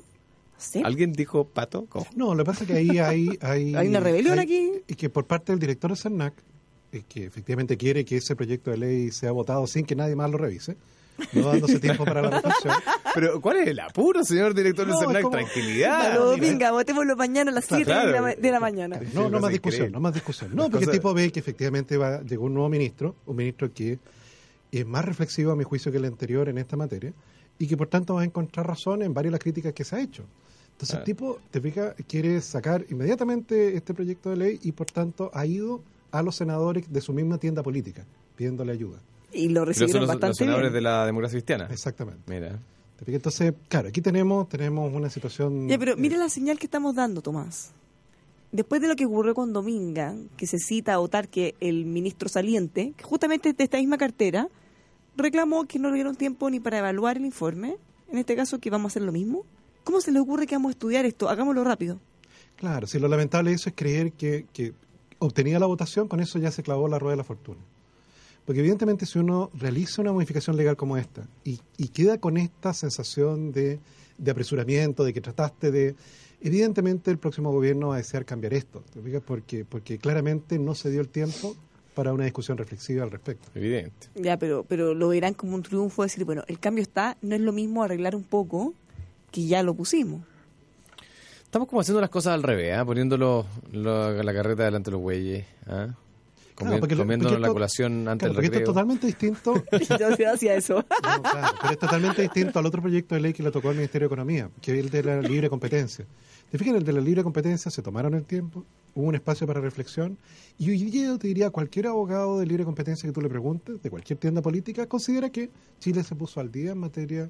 [0.57, 0.81] ¿Sí?
[0.83, 1.87] ¿Alguien dijo pato?
[2.15, 3.37] No, lo que pasa es que ahí hay...
[3.41, 4.71] Hay, Hay una rebelión hay- aquí.
[4.87, 6.33] Y que por parte del director de CERNAC,
[6.91, 10.31] eh, que efectivamente quiere que ese proyecto de ley sea votado sin que nadie más
[10.31, 10.75] lo revise,
[11.33, 12.73] no dándose tiempo para la reflexión.
[13.13, 15.21] Pero, ¿cuál es el apuro, señor director No, de CERNAC?
[15.23, 16.19] como- Tranquilidad.
[16.19, 16.35] Mira.
[16.37, 18.07] venga, votémoslo mañana a las 7 Claro.
[18.07, 18.99] de, la, ma- de la mañana.
[19.13, 20.55] No, no no más discusión, no más discusión.
[20.55, 23.99] No, porque el tipo ve que efectivamente va, llegó un nuevo ministro, un ministro que
[24.71, 27.13] es más reflexivo a mi juicio que el anterior en esta materia
[27.59, 29.95] y que por tanto va a encontrar razón en varias de las críticas que se
[29.95, 30.23] ha hecho.
[30.77, 35.31] Entonces el tipo, te fijas, quiere sacar inmediatamente este proyecto de ley y por tanto
[35.33, 38.99] ha ido a los senadores de su misma tienda política pidiéndole ayuda.
[39.33, 40.73] Y lo Pero son recibieron los, los bastante senadores bien.
[40.75, 41.67] de la democracia cristiana.
[41.71, 42.21] Exactamente.
[42.27, 42.59] Mira.
[43.07, 45.67] Entonces, claro, aquí tenemos, tenemos una situación...
[45.67, 47.71] Ya, pero eh, mira la señal que estamos dando, Tomás.
[48.51, 52.29] Después de lo que ocurrió con Dominga, que se cita a votar que el ministro
[52.29, 54.47] saliente, que justamente de esta misma cartera,
[55.15, 57.77] reclamó que no le dieron tiempo ni para evaluar el informe,
[58.11, 59.43] en este caso que vamos a hacer lo mismo.
[59.87, 61.29] ¿Cómo se le ocurre que vamos a estudiar esto?
[61.29, 61.97] Hagámoslo rápido.
[62.57, 64.73] Claro, si lo lamentable de eso es creer que, que
[65.17, 67.61] obtenía la votación, con eso ya se clavó la rueda de la fortuna.
[68.45, 72.73] Porque evidentemente si uno realiza una modificación legal como esta y, y queda con esta
[72.73, 73.79] sensación de,
[74.17, 75.95] de apresuramiento, de que trataste de...
[76.41, 78.83] Evidentemente el próximo gobierno va a desear cambiar esto.
[79.25, 81.55] Porque, porque claramente no se dio el tiempo
[81.95, 83.47] para una discusión reflexiva al respecto.
[83.55, 84.09] Evidente.
[84.15, 87.41] Ya, pero, pero lo verán como un triunfo decir, bueno, el cambio está, no es
[87.41, 88.73] lo mismo arreglar un poco
[89.37, 90.21] que ya lo pusimos.
[91.43, 92.83] Estamos como haciendo las cosas al revés, ¿ah?
[92.83, 95.45] poniendo lo- la carreta delante de los güeyes.
[95.67, 95.89] ¿ah?
[96.55, 98.73] Comi- Claro, porque lo- comiéndonos porque la esto- colación antes porque del esto es recreo.
[98.73, 99.63] totalmente distinto
[99.99, 100.77] Yo sí hacía eso.
[100.77, 103.75] No, claro, pero es totalmente distinto al otro proyecto de ley que le tocó al
[103.75, 106.03] Ministerio de Economía, que es el de la libre competencia.
[106.49, 109.61] Te fijas, el de la libre competencia se tomaron el tiempo, hubo un espacio para
[109.61, 110.17] reflexión,
[110.57, 113.79] y hoy día yo te diría, cualquier abogado de libre competencia que tú le preguntes,
[113.83, 117.29] de cualquier tienda política, considera que Chile se puso al día en materia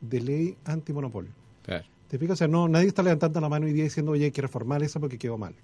[0.00, 1.30] de ley antimonopolio.
[1.62, 1.84] Claro.
[2.08, 2.34] ¿Te fijas?
[2.34, 4.82] O sea, no, nadie está levantando la mano hoy día diciendo, oye, hay que reformar
[4.82, 5.54] esa porque quedó mal.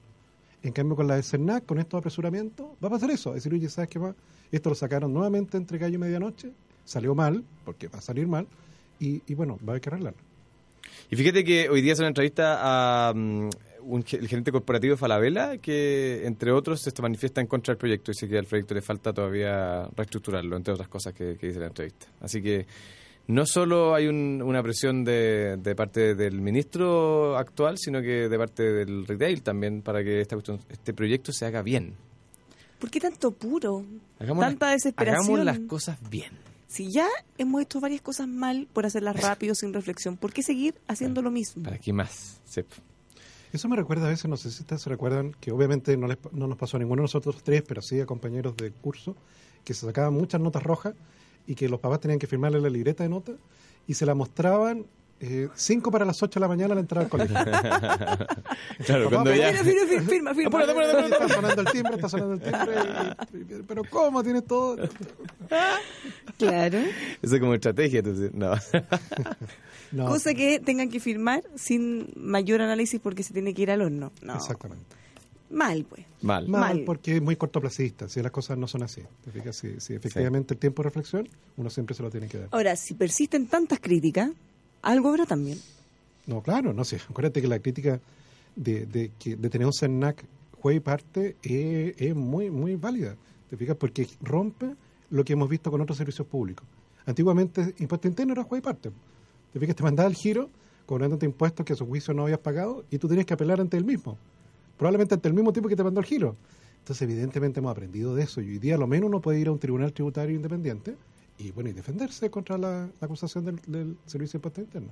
[0.62, 3.30] En cambio, con la de CERNAC, con estos apresuramientos, va a pasar eso.
[3.30, 4.14] Es decir, oye, ¿sabes qué más?
[4.50, 6.50] Esto lo sacaron nuevamente entre gallo y medianoche,
[6.84, 8.46] salió mal, porque va a salir mal,
[8.98, 10.18] y, y bueno, va a haber que arreglarlo.
[11.10, 13.50] Y fíjate que hoy día hace una entrevista a mm,
[13.82, 18.12] un el gerente corporativo de Falabella, que entre otros se manifiesta en contra del proyecto.
[18.12, 21.66] Dice que al proyecto le falta todavía reestructurarlo, entre otras cosas que, que dice la
[21.66, 22.06] entrevista.
[22.20, 22.66] Así que
[23.28, 28.38] no solo hay un- una presión de, de parte del ministro actual, sino que de
[28.38, 31.94] parte del retail también para que esta cuestión- este proyecto se haga bien.
[32.78, 33.84] ¿Por qué tanto puro?
[34.18, 35.24] Hagamos Tanta las, desesperación.
[35.40, 36.32] Hagamos las cosas bien.
[36.68, 40.74] Si ya hemos hecho varias cosas mal por hacerlas rápido, sin reflexión, ¿por qué seguir
[40.86, 41.62] haciendo lo mismo?
[41.64, 42.40] ¿Para qué más?
[42.44, 42.60] Sí.
[43.52, 46.18] Eso me recuerda a veces, no sé si ustedes se recuerdan, que obviamente no, les-
[46.32, 49.16] no nos pasó a ninguno de nosotros tres, pero sí a compañeros de curso,
[49.64, 50.94] que se sacaban muchas notas rojas
[51.48, 53.34] y que los papás tenían que firmarle la libreta de notas
[53.88, 54.84] y se la mostraban
[55.20, 57.34] eh, cinco para las ocho de la mañana al entrar al colegio.
[58.86, 59.50] Claro, Papá, cuando ya...
[59.64, 59.64] Mira,
[60.06, 60.48] firma, firma.
[60.48, 61.14] Apúrate, apúrate, apúrate.
[61.24, 62.74] está sonando el timbre, está sonando el timbre.
[63.32, 64.22] y- y- pero ¿cómo?
[64.22, 64.76] Tienes todo.
[66.38, 66.78] Claro.
[67.22, 67.98] Eso es como estrategia.
[68.00, 68.52] entonces, no.
[69.90, 73.80] No, Cosa que tengan que firmar sin mayor análisis porque se tiene que ir al
[73.80, 74.12] horno.
[74.20, 74.34] No.
[74.34, 74.84] Exactamente.
[75.50, 76.04] Mal, pues.
[76.22, 76.48] Mal.
[76.48, 76.84] Mal, Mal.
[76.84, 79.02] porque es muy cortoplacista, si las cosas no son así.
[79.24, 79.56] ¿Te fijas?
[79.56, 82.48] Si, si efectivamente el tiempo de reflexión, uno siempre se lo tiene que dar.
[82.50, 84.30] Ahora, si persisten tantas críticas,
[84.82, 85.58] algo habrá también.
[86.26, 87.00] No, claro, no sé.
[87.08, 88.00] Acuérdate que la crítica
[88.56, 90.24] de, de, que, de tener un CERNAC
[90.60, 93.16] juez y parte es, es muy, muy válida.
[93.48, 93.76] ¿Te fijas?
[93.76, 94.74] Porque rompe
[95.10, 96.66] lo que hemos visto con otros servicios públicos.
[97.06, 98.90] Antiguamente, impuesto interno era juez y parte.
[99.52, 100.50] Te fijas, te mandaba el giro
[100.88, 103.76] cobrándote impuestos que a su juicio no habías pagado y tú tenías que apelar ante
[103.76, 104.16] el mismo.
[104.78, 106.36] Probablemente ante el mismo tipo que te mandó el giro.
[106.78, 109.48] Entonces, evidentemente, hemos aprendido de eso y hoy día, a lo menos, uno puede ir
[109.48, 110.96] a un tribunal tributario independiente
[111.36, 114.88] y, bueno, y defenderse contra la, la acusación del, del servicio de impuesto interno.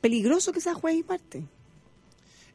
[0.00, 1.44] Peligroso que sea juez y parte.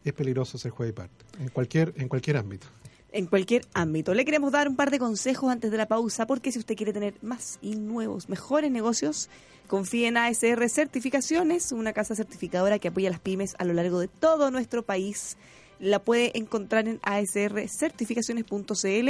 [0.03, 2.65] es peligroso ser juez y parte, en cualquier, en cualquier ámbito.
[3.11, 4.13] en cualquier ámbito.
[4.13, 6.93] Le queremos dar un par de consejos antes de la pausa, porque si usted quiere
[6.93, 9.29] tener más y nuevos, mejores negocios,
[9.67, 13.99] confíe en ASR Certificaciones, una casa certificadora que apoya a las pymes a lo largo
[13.99, 15.37] de todo nuestro país.
[15.81, 19.09] La puede encontrar en asrcertificaciones.cl.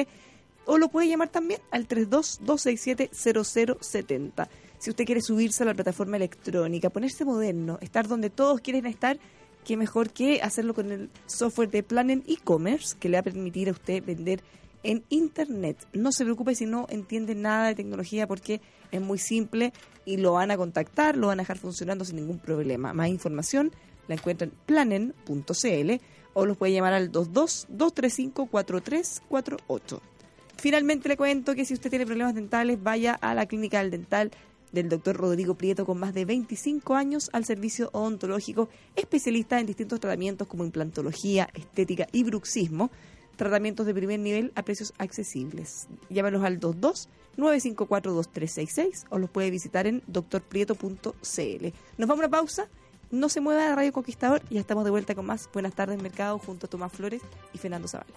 [0.66, 4.48] o lo puede llamar también al 32-267-0070.
[4.80, 9.20] Si usted quiere subirse a la plataforma electrónica, ponerse moderno, estar donde todos quieren estar,
[9.66, 13.68] qué mejor que hacerlo con el software de Planen e-commerce que le va a permitir
[13.68, 14.42] a usted vender
[14.84, 15.86] en Internet.
[15.92, 19.74] No se preocupe si no entiende nada de tecnología porque es muy simple
[20.06, 22.94] y lo van a contactar, lo van a dejar funcionando sin ningún problema.
[22.94, 23.74] Más información
[24.08, 26.02] la encuentran en planen.cl
[26.34, 30.00] o los puede llamar al 22-235-4348.
[30.58, 34.32] Finalmente le cuento que si usted tiene problemas dentales, vaya a la clínica del dental
[34.72, 40.00] del doctor Rodrigo Prieto con más de 25 años al servicio odontológico, especialista en distintos
[40.00, 42.92] tratamientos como implantología, estética y bruxismo,
[43.36, 45.88] tratamientos de primer nivel a precios accesibles.
[46.10, 51.66] Llámalos al 22 954 2366 o los puede visitar en doctorprieto.cl.
[51.98, 52.70] Nos vamos a una pausa.
[53.12, 56.02] No se mueva de Radio Conquistador y ya estamos de vuelta con más Buenas tardes
[56.02, 57.22] Mercado junto a Tomás Flores
[57.52, 58.10] y Fernando Zavala.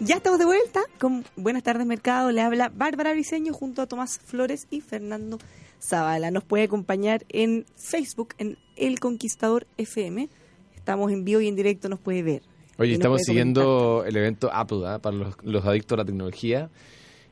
[0.00, 2.32] Ya estamos de vuelta con Buenas tardes Mercado.
[2.32, 5.38] Le habla Bárbara Briseño junto a Tomás Flores y Fernando
[5.78, 6.30] Zavala.
[6.30, 10.30] Nos puede acompañar en Facebook, en El Conquistador FM.
[10.74, 12.51] Estamos en vivo y en directo, nos puede ver.
[12.82, 14.98] Oye, estamos siguiendo el evento Apple ¿ah?
[14.98, 16.68] para los, los adictos a la tecnología.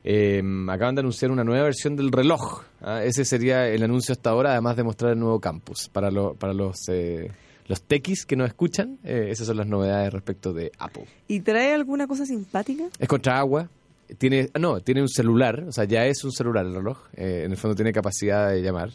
[0.03, 2.63] Eh, acaban de anunciar una nueva versión del reloj.
[2.81, 3.03] ¿ah?
[3.03, 5.89] Ese sería el anuncio hasta ahora, además de mostrar el nuevo campus.
[5.89, 7.31] Para, lo- para los, eh,
[7.67, 11.05] los techis que nos escuchan, eh, esas son las novedades respecto de Apple.
[11.27, 12.85] ¿Y trae alguna cosa simpática?
[12.97, 13.69] Es contra agua.
[14.17, 16.97] Tiene, ah, no, tiene un celular, o sea, ya es un celular el reloj.
[17.13, 18.89] Eh, en el fondo tiene capacidad de llamar.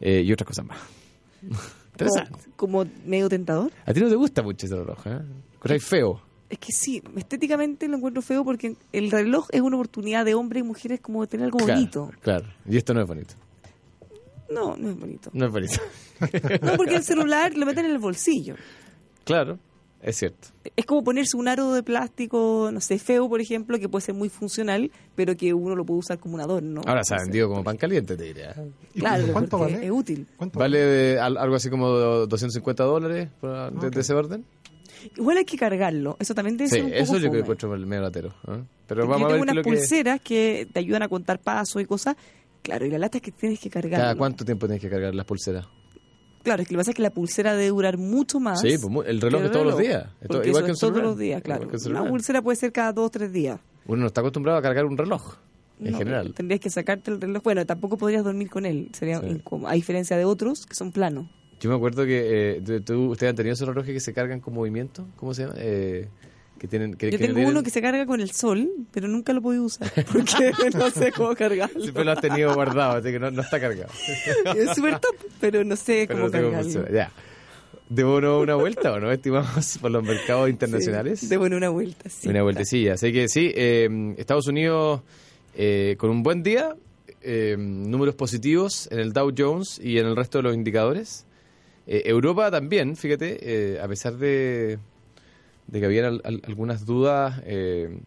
[0.00, 0.78] Eh, y otras cosas más.
[1.92, 2.32] Interesante.
[2.56, 3.70] Como, como medio tentador.
[3.86, 5.18] A ti no te gusta mucho ese reloj, ¿eh?
[5.74, 6.20] Encontráis feo.
[6.48, 10.62] Es que sí, estéticamente lo encuentro feo porque el reloj es una oportunidad de hombres
[10.62, 12.10] y mujeres como de tener algo Claro, bonito.
[12.20, 13.34] Claro, y esto no es bonito.
[14.50, 15.30] No, no es bonito.
[15.32, 15.74] No es bonito.
[16.62, 18.54] No, porque el celular lo meten en el bolsillo.
[19.24, 19.58] claro,
[20.00, 20.48] es cierto.
[20.76, 24.14] Es como ponerse un aro de plástico, no sé, feo, por ejemplo, que puede ser
[24.14, 26.80] muy funcional, pero que uno lo puede usar como un adorno.
[26.86, 28.54] Ahora se ha vendido como pan caliente, te diría.
[28.94, 29.84] ¿Y Claro, ¿Cuánto vale?
[29.84, 30.26] es útil.
[30.36, 33.94] ¿Cuánto Vale de al- algo así como 250 dólares por- de, Ok.
[33.94, 34.44] de ese orden.
[35.16, 36.16] Igual hay que cargarlo.
[36.20, 37.30] Eso también debe Sí, un poco eso yo fome.
[37.32, 38.28] que encuentro el medio latero.
[38.48, 38.62] ¿eh?
[38.86, 41.84] Pero vamos a ver es unas lo pulseras que te ayudan a contar pasos y
[41.86, 42.16] cosas.
[42.62, 43.98] Claro, y la lata es que tienes que cargarlo.
[44.04, 45.66] ¿Cada cuánto tiempo tienes que cargar las pulseras?
[46.42, 48.60] Claro, es que lo que pasa es que la pulsera debe durar mucho más.
[48.60, 50.06] Sí, pues, el reloj es todos los días.
[50.20, 51.68] Es igual que un es todos los días, claro.
[51.86, 53.58] Una pulsera puede ser cada dos o tres días.
[53.86, 55.36] Uno no está acostumbrado a cargar un reloj,
[55.80, 56.34] en No, general.
[56.34, 57.42] Tendrías que sacarte el reloj.
[57.42, 58.90] Bueno, tampoco podrías dormir con él.
[58.92, 59.26] Sería Sí.
[59.26, 59.68] incómodo.
[59.70, 61.26] A diferencia de otros que son planos.
[61.60, 64.54] Yo me acuerdo que eh, tú- ustedes han tenido esos relojes que se cargan con
[64.54, 65.54] movimiento, ¿cómo se llama?
[65.58, 66.08] Eh,
[66.58, 69.08] que tienen que, Yo que tengo tienen- uno que se carga con el sol, pero
[69.08, 69.90] nunca lo podido usar.
[70.12, 71.80] Porque no sé cómo cargarlo.
[71.80, 73.90] siempre lo has tenido guardado, así que no, no está cargado.
[74.56, 76.40] Es súper top, pero no sé Pero cómo no sé
[76.80, 76.94] cargarlo.
[76.94, 77.10] Ya.
[77.88, 81.20] ¿Debo no una vuelta o no, estimamos, por los mercados internacionales?
[81.20, 82.28] Sí, de buena una vuelta, sí.
[82.28, 82.94] una vueltecilla.
[82.94, 85.02] Así que sí, eh, Estados Unidos
[85.54, 86.74] eh, con un buen día,
[87.22, 91.24] eh, números positivos en el Dow Jones y en el resto de los indicadores.
[91.86, 93.38] Eh, Europa también, fíjate,
[93.76, 94.78] eh, a pesar de,
[95.80, 95.86] que
[96.24, 97.98] al- algunas dudas eh,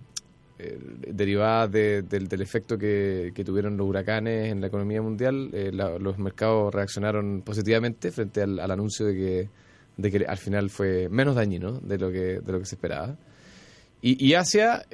[0.60, 5.98] eh, derivadas de- del, efecto que, tuvieron los huracanes en la economía mundial, eh, la-
[5.98, 9.50] los mercados reaccionaron positivamente frente al, anuncio de que,
[9.96, 13.16] de que al final fue menos dañino de lo que, de lo que se esperaba.
[14.02, 14.86] Y, y Asia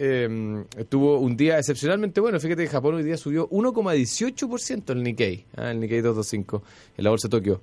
[0.90, 2.40] tuvo un día excepcionalmente bueno.
[2.40, 6.64] Fíjate que Japón hoy día subió 1,18% el Nikkei, ah, el Nikkei 225,
[6.98, 7.62] en la bolsa de Tokio.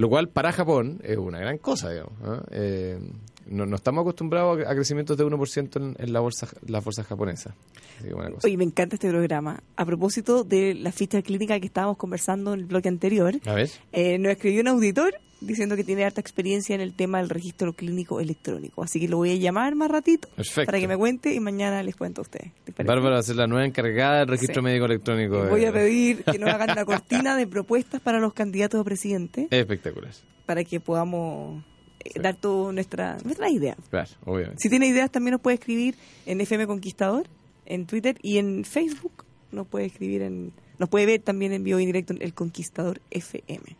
[0.00, 2.14] Lo cual para Japón es una gran cosa, digamos.
[2.24, 2.42] ¿ah?
[2.52, 2.98] Eh,
[3.46, 7.52] no, no estamos acostumbrados a, crecimientos de 1% en, en la bolsa, las bolsas japonesas.
[7.98, 8.46] Así que buena cosa.
[8.46, 9.62] Oye, me encanta este programa.
[9.76, 13.68] A propósito de la ficha clínica que estábamos conversando en el bloque anterior, A ver.
[13.92, 17.72] eh, nos escribió un auditor diciendo que tiene harta experiencia en el tema del registro
[17.72, 18.82] clínico electrónico.
[18.82, 20.66] Así que lo voy a llamar más ratito Perfecto.
[20.66, 22.52] para que me cuente y mañana les cuento a ustedes.
[22.84, 24.64] Bárbara va a ser la nueva encargada del registro Sí.
[24.64, 25.46] médico electrónico.
[25.48, 29.48] Voy a pedir que nos hagan una cortina de propuestas para los candidatos a presidente
[29.50, 30.12] Espectacular.
[30.46, 31.64] para que podamos
[32.04, 32.20] eh, Sí.
[32.20, 33.76] dar todas nuestra, nuestras ideas.
[33.90, 34.56] Claro, obviamente.
[34.60, 35.94] Si tiene ideas también nos puede escribir
[36.26, 37.26] en FM Conquistador,
[37.66, 39.24] en Twitter y en Facebook.
[39.52, 42.34] Nos puede escribir en, nos puede ver también en vivo y en directo en El
[42.34, 43.76] Conquistador FM.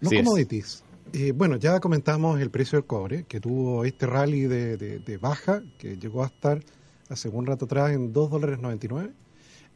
[0.00, 0.82] Los Así commodities.
[1.12, 5.16] Eh, bueno, ya comentamos el precio del cobre, que tuvo este rally de, de- de
[5.18, 6.60] baja, que llegó a estar
[7.08, 9.10] hace un rato atrás en 2 dólares 99.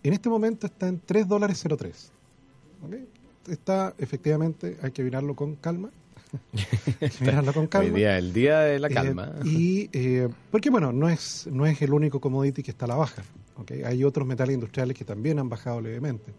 [0.05, 2.13] En este momento está en 3 dólares 03.
[2.87, 2.95] ¿Ok?
[3.49, 5.91] Está, efectivamente, hay que mirarlo con calma.
[7.21, 7.89] mirarlo con calma.
[7.93, 9.33] Hoy día, el día de la Eh, calma.
[9.45, 12.97] y eh, porque bueno, no es no es el único commodity que está a la
[12.97, 13.23] baja.
[13.85, 16.33] Hay otros metales industriales que también han bajado levemente.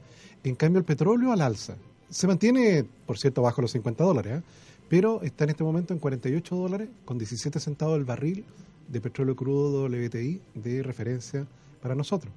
[0.43, 1.75] En cambio, el petróleo al alza.
[2.09, 4.43] Se mantiene, por cierto, bajo los 50 dólares, ¿eh?
[4.89, 8.45] pero está en este momento en 48 dólares con 17 centavos el barril
[8.87, 11.47] de petróleo crudo WTI de referencia
[11.81, 12.33] para nosotros.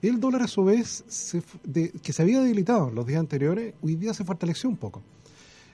[0.00, 1.04] El dólar, a su vez,
[2.02, 5.02] que se había debilitado los días anteriores, hoy día se fortaleció un poco.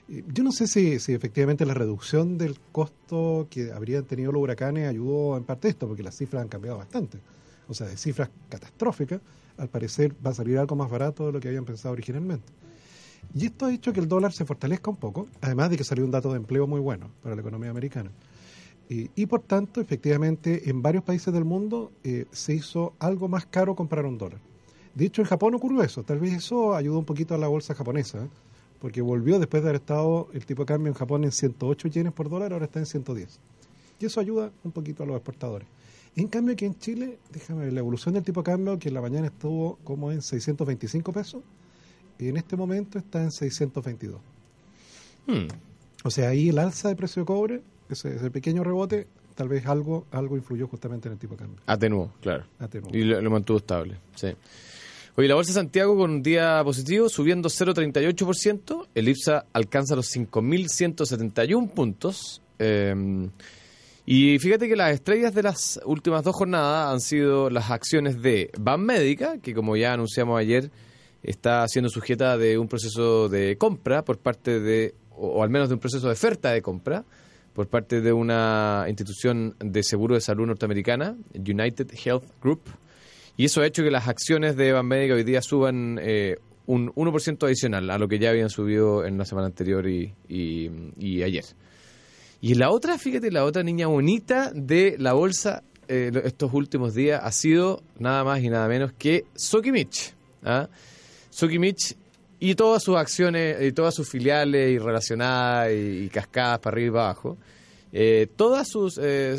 [0.09, 4.41] Eh, yo no sé si, si, efectivamente la reducción del costo que habrían tenido los
[4.41, 7.19] huracanes ayudó en parte a esto, porque las cifras han cambiado bastante.
[7.67, 9.21] O sea, de cifras catastróficas,
[9.57, 12.51] al parecer va a salir algo más barato de lo que habían pensado originalmente.
[13.33, 16.05] Y esto ha hecho que el dólar se fortalezca un poco, además de que salió
[16.05, 18.11] un dato de empleo muy bueno para la economía americana.
[18.87, 23.75] Y, por tanto, efectivamente, en varios países del mundo eh, se hizo algo más caro
[23.75, 24.39] comprar un dólar.
[24.93, 26.03] De hecho, en Japón ocurrió eso.
[26.03, 28.27] Tal vez eso ayudó un poquito a la bolsa japonesa,
[28.79, 32.13] porque volvió después de haber estado el tipo de cambio en Japón en 108 yenes
[32.13, 33.39] por dólar, ahora está en 110.
[33.99, 35.67] Y eso ayuda un poquito a los exportadores.
[36.15, 38.93] En cambio, aquí en Chile, déjame ver, la evolución del tipo de cambio, que en
[38.93, 41.41] la mañana estuvo como en 625 pesos,
[42.19, 44.19] y en este momento está en 622.
[45.27, 45.47] Hmm.
[46.03, 50.05] O sea, ahí el alza de precio de cobre ese, pequeño rebote, tal vez algo
[50.11, 51.61] algo influyó justamente en el tipo de cambio.
[51.65, 52.45] Atenuó, claro.
[52.91, 54.27] Y lo, mantuvo estable, sí.
[55.17, 58.87] Oye, la Bolsa de Santiago con un día positivo, subiendo 0,38%.
[58.93, 62.41] El IPSA alcanza los 5.171 puntos.
[62.59, 63.29] Em,
[64.05, 68.51] y fíjate que las estrellas de las últimas dos jornadas han sido las acciones de
[68.59, 70.69] Ban Médica, que como ya anunciamos ayer,
[71.25, 75.75] está siendo sujeta de un proceso de compra por parte de, o al menos de
[75.75, 77.03] un proceso de oferta de compra
[77.53, 82.61] por parte de una institución de seguro de salud norteamericana, United Health Group,
[83.37, 87.45] y eso ha hecho que las acciones de Banmédica hoy día suban eh, un 1%
[87.45, 91.43] adicional a lo que ya habían subido en la semana anterior y, y, ayer.
[92.41, 97.21] Y la otra, fíjate, la otra niña bonita de la bolsa eh, estos últimos días
[97.23, 100.13] ha sido nada más y nada menos que Sokimich.
[100.43, 100.69] ¿ah?
[101.35, 101.97] Sokimich
[102.39, 106.91] y todas sus acciones y todas sus filiales y relacionadas y, cascadas para arriba y
[106.91, 107.37] para abajo.
[107.91, 109.37] Eh, todas sus eh,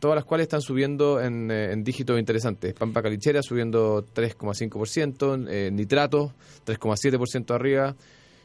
[0.00, 2.72] todas las cuales están subiendo en, eh, dígitos interesantes.
[2.72, 6.32] Pampa Calichera subiendo 3,5%, eh, Nitrato
[6.64, 7.94] 3,7% arriba,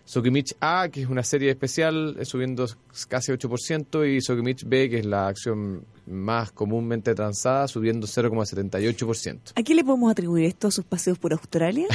[0.05, 2.67] Sokimich A, que es una serie especial, subiendo
[3.07, 9.53] casi 8%, y Sokimich B, que es la acción más comúnmente transada, subiendo 0,78%.
[9.55, 10.67] ¿A qué le podemos atribuir esto?
[10.67, 11.87] ¿A sus paseos por Australia?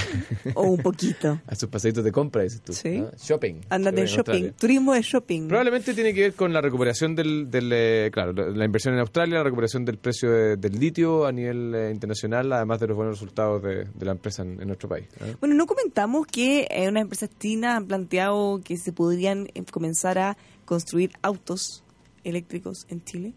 [0.54, 1.40] ¿O un poquito?
[1.46, 2.72] A sus paseitos de compra, dices tú.
[2.72, 3.04] Sí.
[3.22, 3.60] Shopping.
[3.68, 4.52] Andate de shopping.
[4.52, 5.48] Turismo de shopping.
[5.48, 9.38] Probablemente tiene que ver con la recuperación del, del eh, claro, la inversión en Australia,
[9.38, 13.62] la recuperación del precio del litio a nivel eh, internacional, además de los buenos resultados
[13.62, 15.06] de, la empresa en, nuestro país.
[15.40, 20.37] Bueno, no comentamos que eh, una empresa china han planteado que se podrían comenzar a
[20.64, 21.82] construir autos
[22.24, 23.32] eléctricos en Chile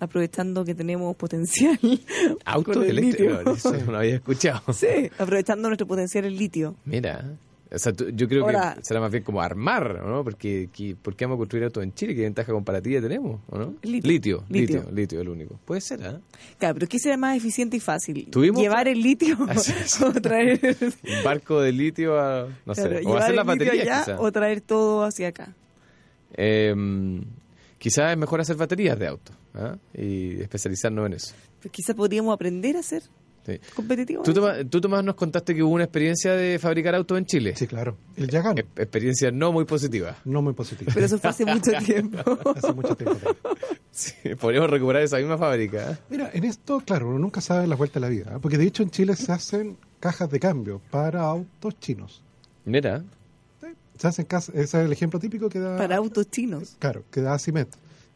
[0.00, 1.78] aprovechando que tenemos potencial.
[2.46, 4.62] Autos eléctricos, eso no había escuchado.
[4.72, 6.74] Sí, aprovechando nuestro potencial en litio.
[6.86, 7.36] Mira,
[7.72, 10.24] o sea, yo creo que será más bien como armar, ¿no?
[10.24, 10.68] Porque
[11.00, 12.14] ¿por qué vamos a construir autos en Chile?
[12.16, 13.40] ¿Qué ventaja comparativa tenemos?
[13.48, 13.74] ¿o no?
[13.82, 14.44] Litio.
[14.48, 15.58] Litio, litio, el único.
[15.64, 16.18] Puede ser, ¿eh?
[16.58, 18.28] Claro, pero ¿qué será más eficiente y fácil?
[18.30, 19.38] ¿Llevar el litio
[20.04, 20.76] o traer...
[20.80, 25.28] Un barco de litio a, no sé, o hacer la batería o traer todo hacia
[25.28, 25.54] acá.
[26.34, 26.74] Eh,
[27.78, 29.76] quizás es mejor hacer baterías de auto ¿ah?
[29.94, 31.34] y especializarnos en eso.
[31.60, 32.82] Pues quizás podríamos aprender a
[33.44, 34.24] ser competitivos.
[34.24, 37.54] ¿Tú, Tomás, nos contaste que hubo una experiencia de fabricar autos en Chile.
[37.56, 37.96] Sí, claro.
[38.16, 38.58] El Yagan.
[38.58, 40.16] experiencia no muy positiva.
[40.24, 40.92] No muy positiva.
[40.94, 42.18] Pero eso fue hace mucho tiempo.
[42.54, 43.18] hace mucho tiempo.
[43.90, 45.92] Sí, podríamos recuperar esa misma fábrica.
[45.92, 45.96] ¿eh?
[46.10, 48.32] Mira, en esto, claro, uno nunca sabe la vuelta de la vida.
[48.36, 48.38] ¿eh?
[48.40, 52.22] Porque de hecho en Chile se hacen cajas de cambio para autos chinos.
[52.64, 53.02] Mira.
[53.98, 55.76] Se hacen ese es el ejemplo típico que da...
[55.76, 56.76] Para autos chinos.
[56.78, 57.68] Claro, que da Asimet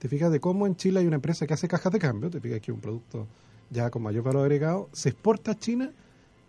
[0.05, 2.39] te fijas de cómo en Chile hay una empresa que hace cajas de cambio, te
[2.39, 3.27] fijas que un producto
[3.75, 5.91] ya con mayor valor agregado, se exporta a China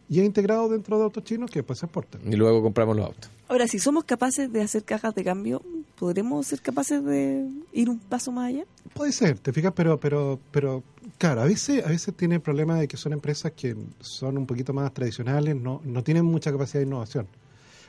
[0.07, 2.21] y es integrado dentro de autos chinos que después se exportan.
[2.31, 3.29] Y luego compramos los autos.
[3.47, 5.61] Ahora, si somos capaces de hacer cajas de cambio,
[5.97, 8.65] ¿podremos ser capaces de ir un paso más allá?
[8.93, 10.83] Puede ser, te fijas, pero, pero, pero
[11.17, 14.45] claro, a veces, a veces tiene el problema de que son empresas que son un
[14.45, 17.27] poquito más tradicionales, no, no tienen mucha capacidad de innovación.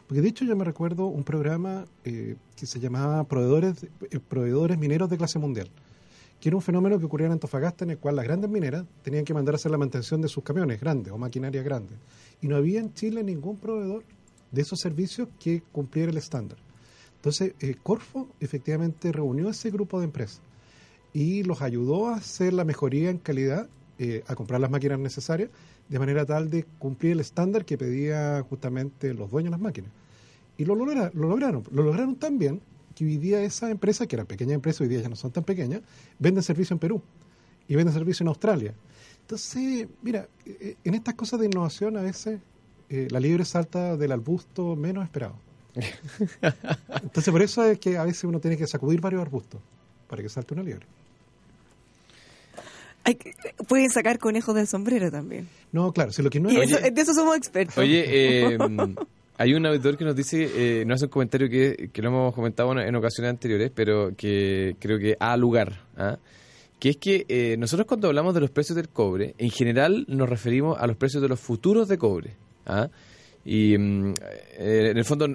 [0.07, 4.79] Porque de hecho yo me recuerdo un programa eh, que se llamaba Proveedores, eh, Proveedores
[4.79, 5.69] Mineros de Clase Mundial,
[6.47, 9.25] que era un fenómeno que ocurría en Antofagasta en el cual las grandes mineras tenían
[9.25, 11.97] que mandar a hacer la mantención de sus camiones grandes o maquinaria grande.
[12.41, 14.05] Y no había en Chile ningún proveedor
[14.53, 16.57] de esos servicios que cumpliera el estándar.
[17.17, 20.41] Entonces, eh, Corfo efectivamente reunió a ese grupo de empresas
[21.13, 23.69] y los ayudó a hacer la mejoría en calidad,
[24.29, 25.51] a comprar las máquinas necesarias
[25.89, 29.91] de manera tal de cumplir el estándar que pedía justamente los dueños de las máquinas.
[30.59, 31.65] Y lo, lo lograron.
[31.73, 32.61] Lo lograron tan bien
[32.97, 35.45] que hoy día esa empresa, que era pequeña empresa, hoy día ya no son tan
[35.45, 35.83] pequeñas,
[36.19, 37.01] venden servicio en Perú
[37.69, 38.75] y venden servicio en Australia.
[39.21, 42.41] Entonces, mira, eh, en estas cosas de innovación a veces
[42.89, 45.35] eh, la libre salta del arbusto menos esperado.
[47.03, 49.61] Entonces, por eso es que a veces uno tiene que sacudir varios arbustos
[50.09, 50.87] para que salte una liebre.
[53.05, 53.35] Hay que-
[53.69, 55.49] pueden sacar conejos del sombrero también.
[55.71, 56.71] No, claro, si lo que no es...
[56.71, 57.77] eso- de eso somos expertos.
[57.79, 58.05] Oye,
[58.55, 58.59] eh,
[59.39, 62.35] hay un auditor que nos dice, eh, nos hace un comentario que, que lo hemos
[62.35, 66.19] comentado en, ocasiones anteriores, pero que creo que ha lugar, ¿ah?
[66.79, 70.29] que es que eh, nosotros cuando hablamos de los precios del cobre, en general nos
[70.29, 72.37] referimos a los precios de los futuros de cobre.
[72.67, 72.89] ¿ah?
[73.45, 74.15] Y mm,
[74.59, 75.27] eh, en el fondo,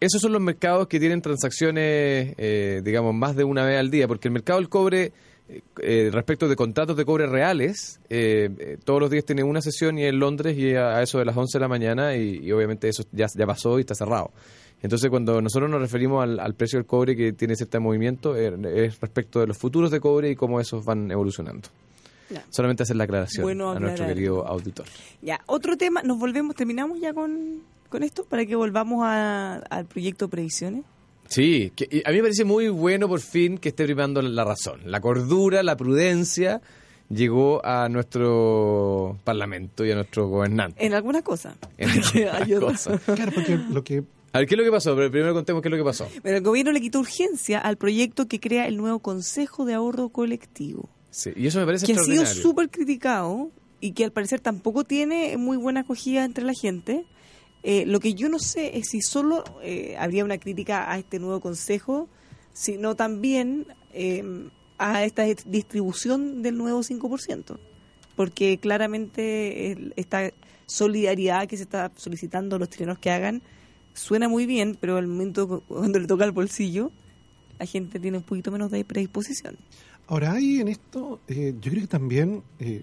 [0.00, 4.06] esos son los mercados que tienen transacciones, eh, digamos, más de una vez al día,
[4.06, 5.12] porque el mercado del cobre,
[5.48, 9.60] eh, eh, respecto de contratos de cobre reales, eh, eh, todos los días tiene una
[9.60, 12.38] sesión y en Londres y a, a eso de las 11 de la mañana y,
[12.42, 14.30] y obviamente eso ya, ya pasó y está cerrado.
[14.82, 18.52] Entonces, cuando nosotros nos referimos al, al precio del cobre que tiene cierto movimiento, eh,
[18.86, 21.68] es respecto de los futuros de cobre y cómo esos van evolucionando.
[22.30, 22.42] Ya.
[22.50, 24.86] Solamente hacer la aclaración Bueno a nuestro querido auditor.
[25.22, 29.84] Ya, otro tema, nos volvemos, terminamos ya con, con esto para que volvamos a- al
[29.86, 30.84] proyecto Previsiones.
[31.28, 34.44] Sí, que- y a mí me parece muy bueno por fin que esté primando la
[34.44, 34.80] razón.
[34.84, 36.60] La cordura, la prudencia
[37.08, 40.84] llegó a nuestro parlamento y a nuestro gobernante.
[40.84, 41.56] En algunas cosas.
[41.78, 42.60] En otras.
[42.60, 43.00] cosas.
[43.14, 44.02] Claro, porque lo que...
[44.32, 44.96] A ver, ¿qué es lo que pasó?
[44.96, 46.08] Pero primero contemos qué es lo que pasó.
[46.22, 50.08] Pero el gobierno le quitó urgencia al proyecto que crea el nuevo Consejo de Ahorro
[50.08, 52.42] Colectivo, Sí, y eso me parece que ha sido extraordinario.
[52.42, 53.50] súper criticado
[53.80, 57.04] y que al parecer tampoco tiene muy buena acogida entre la gente.
[57.66, 61.18] Eh, lo que yo no sé es si solo eh, habría una crítica a este
[61.18, 62.08] nuevo consejo,
[62.52, 64.22] sino también eh,
[64.78, 67.56] a esta dis- distribución del nuevo 5%,
[68.16, 70.30] porque claramente esta
[70.66, 73.42] solidaridad que se está solicitando a los chilenos que hagan
[73.94, 76.90] suena muy bien, pero al momento cu- cuando le toca el bolsillo,
[77.58, 79.56] la gente tiene un poquito menos de predisposición.
[80.06, 82.82] Ahora hay en esto, eh, yo creo que también, eh,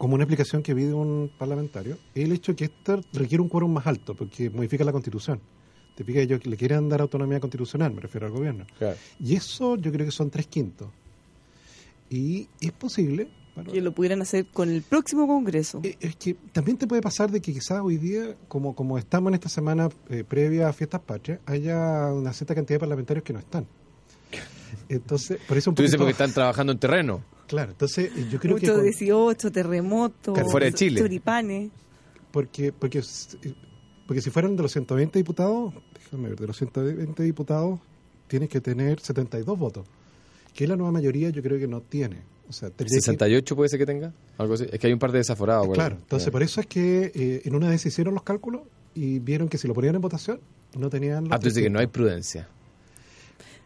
[0.00, 3.70] como una explicación que vi de un parlamentario, el hecho que esto requiere un quórum
[3.70, 5.40] más alto, porque modifica la constitución.
[5.94, 8.64] Te pica ellos que le quieren dar autonomía constitucional, me refiero al gobierno.
[8.78, 8.96] Claro.
[9.18, 10.88] Y eso yo creo que son tres quintos.
[12.08, 13.28] Y es posible.
[13.54, 15.80] bueno, Que lo pudieran hacer con el próximo Congreso.
[15.82, 19.28] eh, es que también te puede pasar de que quizás hoy día, como, como estamos
[19.30, 23.34] en esta semana eh, previa a fiestas patrias, haya una cierta cantidad de parlamentarios que
[23.34, 23.66] no están.
[24.88, 27.22] Entonces, por eso un Tú dices poquito- porque están trabajando en terreno.
[27.50, 31.00] Claro, entonces eh, yo creo que con- 18, terremotos, Que fuera de Chile.
[32.30, 33.36] porque porque s-
[34.06, 37.80] porque si fueran de los 120 diputados, déjame ver, de los 120 diputados
[38.28, 39.84] tienes que tener 72 votos,
[40.54, 42.18] que la nueva mayoría yo creo que no tiene.
[42.48, 44.66] O sea, tendría que- 68 puede ser que tenga, algo así.
[44.72, 45.68] Es que hay un par de desaforados.
[45.74, 48.62] Claro, entonces por eso es que eh, en una vez se hicieron los cálculos
[48.94, 50.40] y vieron que si lo ponían en votación
[50.78, 51.92] no tenían Ah, tú dices que no hay 300.
[51.92, 52.48] prudencia.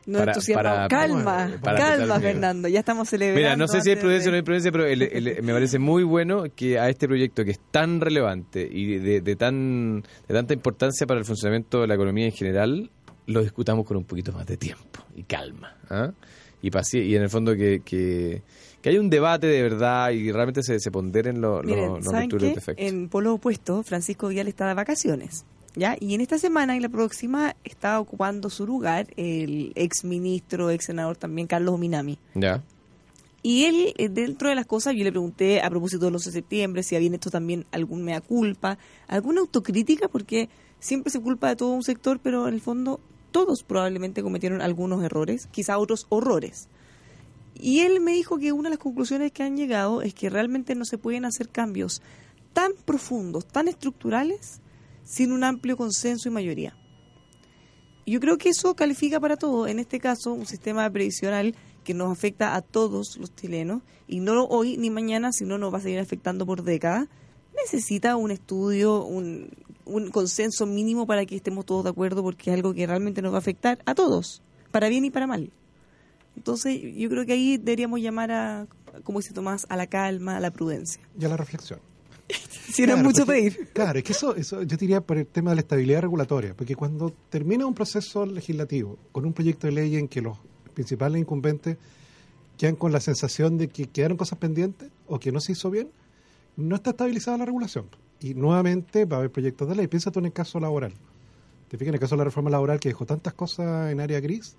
[0.07, 2.20] No Para- para- calma, para calma.
[2.20, 2.68] Fernando.
[2.68, 3.38] Ya estamos celebrando.
[3.40, 5.78] Mira, no sé si hay prudencia o no hay prudencia, pero el- el- me parece
[5.78, 10.34] muy bueno que a este proyecto que es tan relevante y de, de tan de
[10.34, 12.90] tanta importancia para el funcionamiento de la economía en general,
[13.26, 15.74] lo discutamos con un poquito más de tiempo y calma.
[15.88, 16.11] ¿ah?
[16.61, 18.42] Y, paci- y en el fondo que, que,
[18.82, 22.05] que haya un debate de verdad y realmente se, se ponderen lo- lo- Miren, los
[22.05, 22.36] ¿saben qué?
[22.38, 22.82] de efecto.
[22.82, 25.44] En polo opuesto, Francisco Vial está de vacaciones.
[25.76, 25.96] ¿Ya?
[25.98, 30.84] Y en esta semana y la próxima está ocupando su lugar el ex ministro, ex
[30.84, 32.18] senador también, Carlos Minami.
[32.34, 32.62] Ya.
[33.42, 36.32] Y él, eh, dentro de las cosas, yo le pregunté a propósito del 11 de
[36.32, 40.48] septiembre si había hecho también algún mea culpa, alguna autocrítica, porque
[40.80, 43.00] siempre se culpa de todo un sector, pero en el fondo
[43.32, 46.68] todos probablemente cometieron algunos errores, quizá otros horrores.
[47.54, 50.74] Y él me dijo que una de las conclusiones que han llegado es que realmente
[50.74, 52.00] no se pueden hacer cambios
[52.54, 54.60] tan profundos, tan estructurales,
[55.05, 56.76] sin un amplio consenso y mayoría.
[58.07, 62.11] Yo creo que eso califica para todo, en este caso, un sistema previsional que nos
[62.11, 66.00] afecta a todos los chilenos, y no hoy ni mañana, sino nos va a seguir
[66.00, 67.09] afectando por décadas,
[67.57, 69.50] necesita un estudio, un,
[69.84, 73.32] un consenso mínimo para que estemos todos de acuerdo, porque es algo que realmente nos
[73.32, 75.50] va a afectar a todos, para bien y para mal.
[76.36, 78.66] Entonces, yo creo que ahí deberíamos llamar a,
[79.02, 81.00] como dice Tomás, a la calma, a la prudencia.
[81.18, 81.80] Y a la reflexión.
[82.74, 83.68] Si Claro, mucho porque- pedir.
[83.72, 86.74] Claro, es que eso, eso yo diría por el tema de la estabilidad regulatoria, porque
[86.74, 90.36] cuando termina un proceso legislativo con un proyecto de ley en que los
[90.74, 91.76] principales incumbentes
[92.58, 95.88] quedan con la sensación de que quedaron cosas pendientes o que no se hizo bien,
[96.56, 97.86] no está estabilizada la regulación.
[98.20, 99.86] Y nuevamente va a haber proyectos de ley.
[99.86, 100.92] Piensa tú en el caso laboral.
[101.68, 104.18] Te fijas en el caso de la reforma laboral que dejó tantas cosas en área
[104.20, 104.56] gris.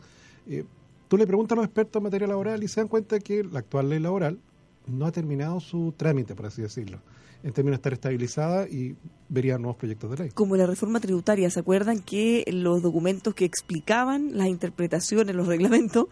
[0.47, 0.63] eh,
[1.07, 3.59] tú le preguntas a los expertos en materia laboral y se dan cuenta que la
[3.59, 4.39] actual ley laboral
[4.87, 6.99] no ha terminado su trámite, por así decirlo,
[7.43, 8.95] en términos de estar estabilizada y
[9.29, 10.29] vería nuevos proyectos de ley.
[10.33, 16.07] Como la reforma tributaria, ¿se acuerdan que los documentos que explicaban las interpretaciones, los reglamentos,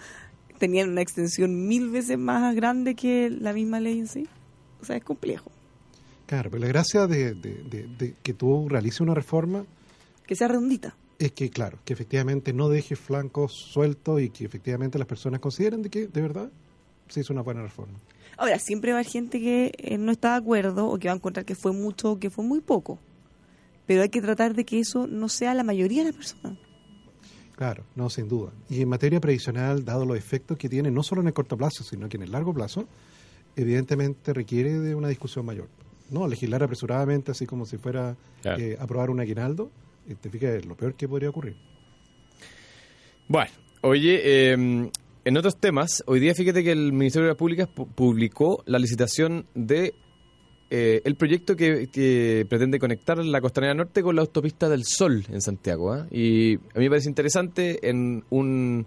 [0.59, 4.28] tenían una extensión mil veces más grande que la misma ley en sí?
[4.82, 5.51] O sea, es complejo.
[6.26, 9.65] Claro, pero la gracia de, de- de- de que tú realices una reforma
[10.26, 10.95] Que sea redondita.
[11.19, 15.82] es que, claro, que efectivamente no deje flancos sueltos y que efectivamente las personas consideren
[15.82, 16.49] de que de verdad
[17.14, 17.93] se hizo una buena reforma.
[18.38, 21.14] Ahora, siempre va a haber gente que eh, no está de acuerdo o que va
[21.14, 22.99] a encontrar que fue mucho o que fue muy poco.
[23.86, 26.57] Pero hay que tratar de que eso no sea la mayoría de las personas.
[27.55, 28.51] Claro, no, sin duda.
[28.70, 31.84] Y en materia previsional, dado los efectos que tiene, no solo en el corto plazo,
[31.84, 32.88] sino que en el largo plazo,
[33.55, 35.68] evidentemente requiere de una discusión mayor.
[36.09, 38.59] No, legislar apresuradamente, así como si fuera Claro.
[38.61, 39.70] eh, aprobar un aguinaldo,
[40.22, 41.55] te fijas, es lo peor que podría ocurrir.
[43.28, 43.51] Bueno,
[43.82, 44.89] oye, eh,
[45.26, 48.80] en otros temas, hoy día fíjate que el Ministerio de las Públicas pu- publicó la
[48.80, 49.93] licitación de
[50.69, 55.41] eh, el proyecto que, pretende conectar la costanera norte con la autopista del Sol en
[55.41, 55.93] Santiago.
[55.93, 56.07] ¿ah?
[56.11, 58.86] Y a mí me parece interesante en un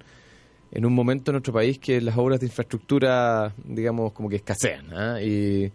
[0.73, 4.93] en un momento en nuestro país que las obras de infraestructura, digamos, como que escasean.
[4.93, 5.23] ¿ah?
[5.23, 5.71] Y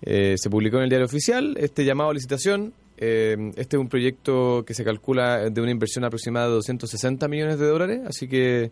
[0.00, 2.72] eh, se publicó en el diario oficial este llamado a licitación.
[2.96, 7.58] Eh, este es un proyecto que se calcula de una inversión aproximada de 260 millones
[7.58, 8.70] de dólares, así que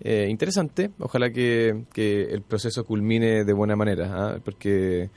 [0.00, 0.90] eh, interesante.
[0.98, 4.38] Ojalá que, que el proceso culmine de buena manera, ¿ah?
[4.44, 5.10] porque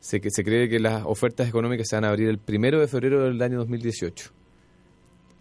[0.00, 2.88] se, que se cree que las ofertas económicas se van a abrir el primero de
[2.88, 4.30] febrero del año 2018.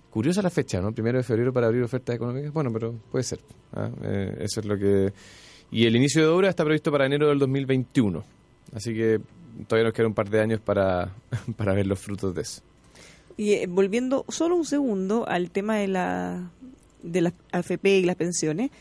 [0.10, 0.92] Curiosa la fecha, ¿no?
[0.92, 2.52] Primero de febrero para abrir ofertas económicas.
[2.52, 3.40] Bueno, pero puede ser.
[3.74, 3.90] ¿ah?
[4.04, 5.14] Eh, eso es lo que.
[5.72, 8.24] Y el inicio de obra está previsto para enero del 2021.
[8.74, 9.22] Así que
[9.68, 11.16] todavía nos queda un par de años para,
[11.56, 12.62] para ver los frutos de eso.
[13.38, 16.52] Y eh, volviendo solo un segundo al tema de la
[17.04, 18.72] de las AFP y las pensiones,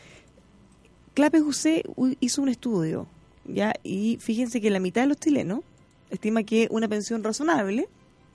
[1.13, 3.07] Clape José u- hizo un estudio,
[3.45, 5.61] ya y fíjense que la mitad de los chilenos
[6.09, 7.87] estima que una pensión razonable,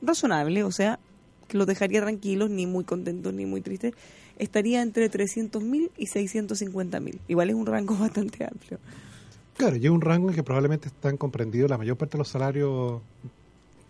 [0.02, 0.98] razonable, o sea,
[1.48, 3.94] que los dejaría tranquilos, ni muy contentos ni muy tristes,
[4.38, 7.18] estaría entre 300.000 y 650.000.
[7.28, 8.78] Igual es un rango bastante amplio.
[9.56, 12.28] Claro, y es un rango en que probablemente están comprendidos la mayor parte de los
[12.28, 13.00] salarios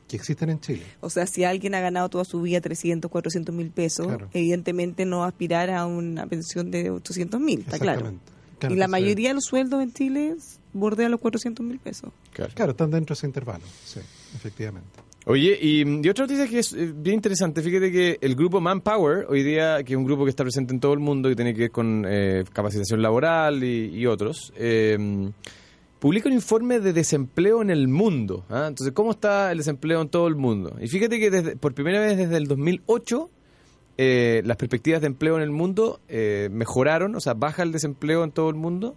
[0.09, 0.83] que existen en Chile.
[1.01, 4.29] O sea, si alguien ha ganado toda su vida 300, 400 mil pesos, Claro.
[4.33, 8.13] evidentemente no va a aspirar a una pensión de 800 mil, está claro.
[8.71, 10.35] Y la mayoría de los sueldos en Chile
[10.73, 12.11] bordea los 400 mil pesos.
[12.33, 12.53] Claro.
[12.55, 14.01] Claro, están dentro de ese intervalo, sí,
[14.35, 14.89] efectivamente.
[15.29, 19.27] Oye, y, y otra noticia que es eh, bien interesante, fíjate que el grupo Manpower,
[19.29, 21.53] hoy día, que es un grupo que está presente en todo el mundo, que tiene
[21.53, 24.97] que ver con eh, capacitación laboral y, y otros, eh,
[25.99, 28.45] publica un informe de desempleo en el mundo.
[28.49, 28.67] ¿ah?
[28.69, 30.77] Entonces, ¿cómo está el desempleo en todo el mundo?
[30.81, 33.31] Y fíjate que desde, por primera vez desde el 2008,
[33.99, 38.25] eh, las perspectivas de empleo en el mundo eh, mejoraron, o sea, baja el desempleo
[38.25, 38.95] en todo el mundo.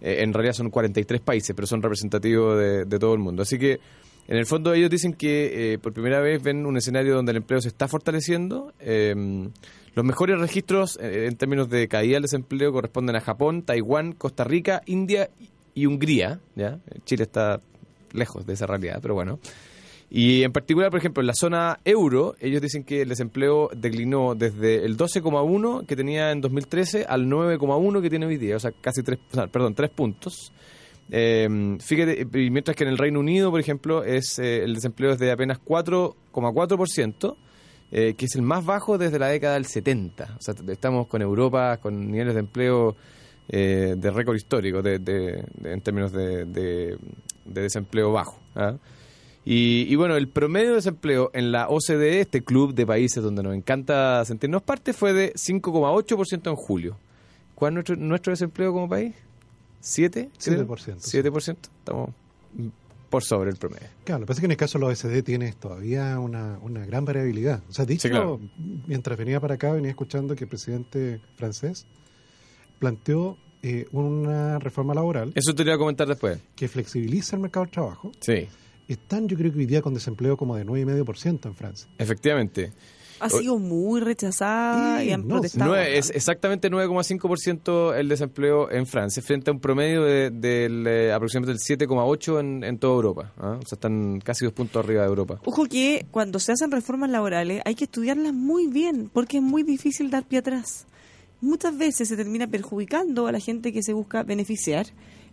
[0.00, 3.42] Eh, en realidad son 43 países, pero son representativos de, de todo el mundo.
[3.42, 3.80] Así que,
[4.28, 7.38] en el fondo, ellos dicen que eh, por primera vez ven un escenario donde el
[7.38, 8.72] empleo se está fortaleciendo.
[8.78, 9.14] Eh,
[9.94, 14.82] los mejores registros en términos de caída del desempleo corresponden a Japón, Taiwán, Costa Rica,
[14.86, 15.30] India
[15.80, 16.40] y Hungría.
[16.54, 16.78] ¿ya?
[17.04, 17.60] Chile está
[18.12, 19.38] lejos de esa realidad, pero bueno.
[20.12, 24.34] Y en particular, por ejemplo, en la zona euro, ellos dicen que el desempleo declinó
[24.34, 28.72] desde el 12,1 que tenía en 2013 al 9,1 que tiene hoy día, o sea,
[28.72, 29.20] casi tres,
[29.52, 30.52] perdón, tres puntos.
[31.12, 35.18] Eh, fíjate, mientras que en el Reino Unido, por ejemplo, es eh, el desempleo es
[35.18, 37.36] de apenas 4,4%,
[37.92, 40.36] eh, que es el más bajo desde la década del 70.
[40.38, 42.96] O sea, estamos con Europa con niveles de empleo
[43.52, 46.96] eh, de récord histórico de, de- de- en términos de, de-
[47.44, 48.38] de desempleo bajo.
[48.54, 48.76] ¿ah?
[49.44, 53.42] Y, y bueno, el promedio de desempleo en la OCDE, este club de países donde
[53.42, 56.96] nos encanta sentirnos parte, fue de 5,8% en julio.
[57.54, 59.14] ¿Cuál es nuestro, nuestro desempleo como país?
[59.82, 60.28] ¿7?
[60.44, 60.66] creo?
[60.66, 61.18] 7%, sí.
[61.18, 61.56] 7%.
[61.78, 62.10] Estamos
[63.08, 63.88] por sobre el promedio.
[64.04, 66.58] Claro, lo que pasa es que en el caso de los SD tienes todavía una,
[66.62, 67.60] una gran variabilidad.
[67.68, 68.38] O sea, dicho, Sí, claro.
[68.86, 71.86] mientras venía para acá, venía escuchando que el presidente francés
[72.80, 76.40] planteó eh, una reforma laboral Eso te lo a comentar después.
[76.56, 78.10] que flexibiliza el mercado del trabajo.
[78.20, 78.48] Sí,
[78.88, 81.88] Están, yo creo que hoy día con desempleo como de 9,5% en Francia.
[81.98, 82.72] efectivamente.
[83.22, 85.70] Ha sido muy rechazada Sí, y han no, protestado.
[85.72, 86.16] Nueve- es bastante.
[86.16, 91.78] exactamente 9,5% el desempleo en Francia, frente a un promedio de- del eh, aproximadamente del
[91.88, 93.32] 7,8% en, en toda Europa.
[93.36, 93.58] ¿ah?
[93.62, 95.38] O sea, están casi dos puntos arriba de Europa.
[95.44, 99.64] Ojo que cuando se hacen reformas laborales hay que estudiarlas muy bien porque es muy
[99.64, 100.86] difícil dar pie atrás.
[101.40, 104.86] Muchas veces se termina perjudicando a la gente que se busca beneficiar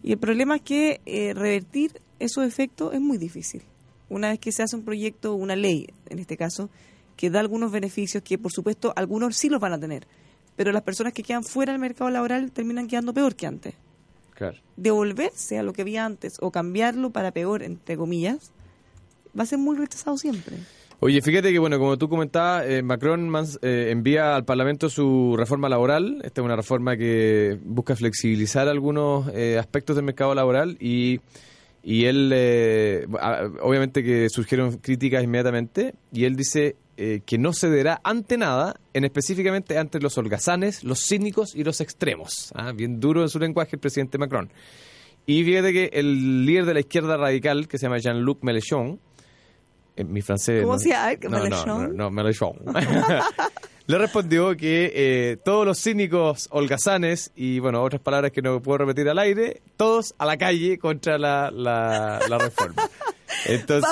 [0.04, 3.62] y el problema es que eh, revertir esos efectos es muy difícil.
[4.10, 6.70] Una vez que se hace un proyecto, una ley en este caso,
[7.18, 10.08] que da algunos beneficios que por supuesto algunos sí los van a tener,
[10.56, 13.74] pero las personas que quedan fuera del mercado laboral terminan quedando peor que antes.
[14.34, 14.58] Claro.
[14.78, 18.52] Devolverse a lo que había antes o cambiarlo para peor, entre comillas,
[19.38, 20.58] va a ser muy rechazado siempre.
[21.00, 23.32] Oye, fíjate que, bueno, como tú comentabas, eh, Macron
[23.62, 26.22] eh, envía al Parlamento su reforma laboral.
[26.24, 31.20] Esta es una reforma que busca flexibilizar algunos eh, aspectos del mercado laboral y,
[31.84, 33.06] y él, eh,
[33.62, 39.78] obviamente que surgieron críticas inmediatamente y él dice, que no cederá ante nada, en específicamente
[39.78, 42.52] ante los holgazanes, los cínicos y los extremos.
[42.56, 42.72] ¿ah?
[42.72, 44.50] Bien duro en su lenguaje el presidente Macron.
[45.28, 49.00] Y fíjate que el líder de la izquierda radical, que se llama Jean-Luc Mélenchon, en
[50.06, 50.62] mi francés...
[50.62, 51.14] ¿Cómo no, se llama?
[51.24, 52.12] no, no, no, no.
[53.88, 58.80] Le respondió que eh, todos los cínicos holgazanes y, bueno, otras palabras que no puedo
[58.80, 62.90] repetir al aire, todos a la calle contra la, la, la reforma.
[63.46, 63.90] Entonces.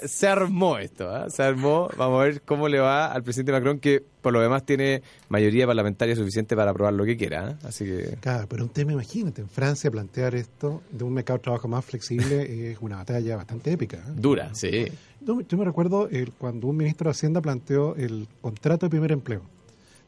[0.00, 1.30] Se, se armó esto, ¿ah?
[1.30, 1.88] se armó.
[1.96, 5.66] Vamos a ver cómo le va al presidente Macron, que por lo demás tiene mayoría
[5.66, 7.58] parlamentaria suficiente para aprobar lo que quiera.
[7.62, 7.68] ¿ah?
[7.68, 8.16] Así que.
[8.20, 11.84] Claro, pero un tema, imagínate, en Francia plantear esto de un mercado de trabajo más
[11.84, 13.98] flexible es una batalla bastante épica.
[13.98, 14.12] ¿eh?
[14.16, 14.86] Dura, sí.
[15.20, 19.12] Yo, yo me recuerdo el, cuando un ministro de Hacienda planteó el contrato de primer
[19.12, 19.42] empleo.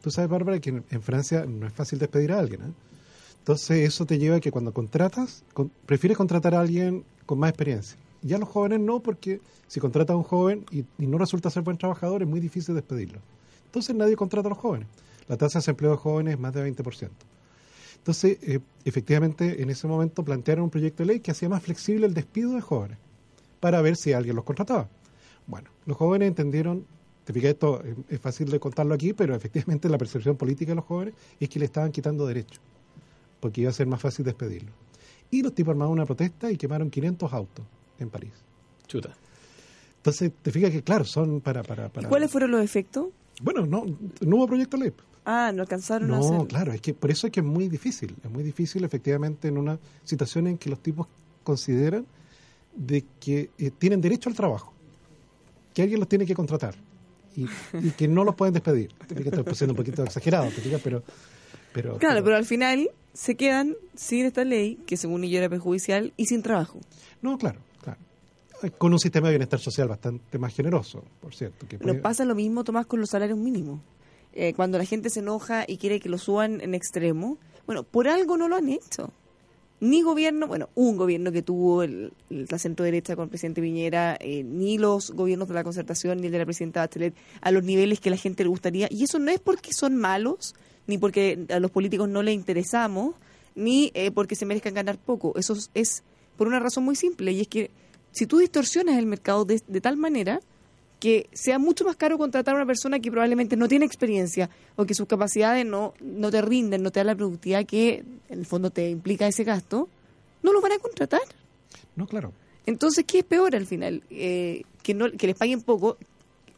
[0.03, 2.61] Tú sabes, Bárbara, que en, en Francia no es fácil despedir a alguien.
[2.62, 2.72] ¿eh?
[3.38, 7.51] Entonces, eso te lleva a que cuando contratas, con- prefieres contratar a alguien con más
[7.51, 7.96] experiencia.
[8.23, 11.79] Ya los jóvenes no, porque si contratas a un joven y, no resulta ser buen
[11.79, 13.21] trabajador, es muy difícil despedirlo.
[13.66, 14.89] Entonces, nadie contrata a los jóvenes.
[15.29, 17.09] La tasa de desempleo de jóvenes es más de 20%.
[17.99, 22.07] Entonces, eh, efectivamente, en ese momento plantearon un proyecto de ley que hacía más flexible
[22.07, 22.99] el despido de jóvenes
[23.61, 24.89] para ver si alguien los contrataba.
[25.47, 26.87] Bueno, los jóvenes entendieron,
[27.25, 30.85] te fijas, esto es fácil de contarlo aquí, pero efectivamente la percepción política de los
[30.85, 32.61] jóvenes es que le estaban quitando derechos,
[33.39, 34.73] porque iba a ser más fácil despedirlo.
[35.31, 37.64] Y los tipos armaron una protesta y quemaron 500 autos
[38.01, 38.32] en París.
[38.86, 39.14] Chuta.
[39.98, 41.62] Entonces, te fijas que, claro, son para...
[41.62, 43.09] para, ¿Y para cuáles fueron los efectos?
[43.42, 43.84] Bueno, no,
[44.20, 44.92] no hubo proyecto de ley.
[45.24, 46.48] Ah, no alcanzaron a No, hacer.
[46.48, 48.16] claro, es que por eso es que es muy difícil.
[48.24, 51.07] Es muy difícil, efectivamente, en una situación en que los tipos
[51.44, 52.07] consideran
[52.74, 54.72] de que eh, tienen derecho al trabajo,
[55.74, 56.74] que alguien los tiene que contratar
[57.36, 57.46] y,
[57.82, 58.90] y que no los pueden despedir.
[59.09, 61.03] Estoy siendo un poquito exagerado, te fijas, pero,
[61.74, 66.12] pero, Claro, pero al final se quedan sin esta ley, que según ellos era perjudicial,
[66.16, 66.80] y sin trabajo.
[67.22, 67.61] No, claro.
[68.78, 71.66] Con un sistema de bienestar social bastante más generoso, por cierto.
[71.66, 73.80] Que Nos puede- pasa lo mismo, Tomás, con los salarios mínimos.
[74.32, 78.06] Eh, cuando la gente se enoja y quiere que lo suban en extremo, bueno, por
[78.08, 79.11] algo no lo han hecho.
[79.80, 84.18] Ni gobierno, bueno, un gobierno que tuvo el, la centro derecha con el presidente Piñera,
[84.20, 87.64] eh, ni los gobiernos de la concertación, ni el de la presidenta Bachelet, a los
[87.64, 88.88] niveles que la gente le gustaría.
[88.90, 90.54] Y eso no es porque son malos,
[90.86, 93.14] ni porque a los políticos no les interesamos,
[93.54, 95.32] ni eh, porque se merezcan ganar poco.
[95.36, 96.02] Eso es, es
[96.36, 97.70] por una razón muy simple, y es que
[98.12, 100.40] si tú distorsionas el mercado de, de tal manera
[100.98, 104.84] que sea mucho más caro contratar a una persona que probablemente no tiene experiencia o
[104.84, 108.44] que sus capacidades no, no te rinden, no te dan la productividad que en el
[108.46, 109.88] fondo te implica ese gasto,
[110.42, 111.20] no lo van a contratar.
[111.96, 112.32] No, claro.
[112.66, 114.02] Entonces, ¿qué es peor al final?
[114.11, 115.96] Eh, que, no, que les paguen poco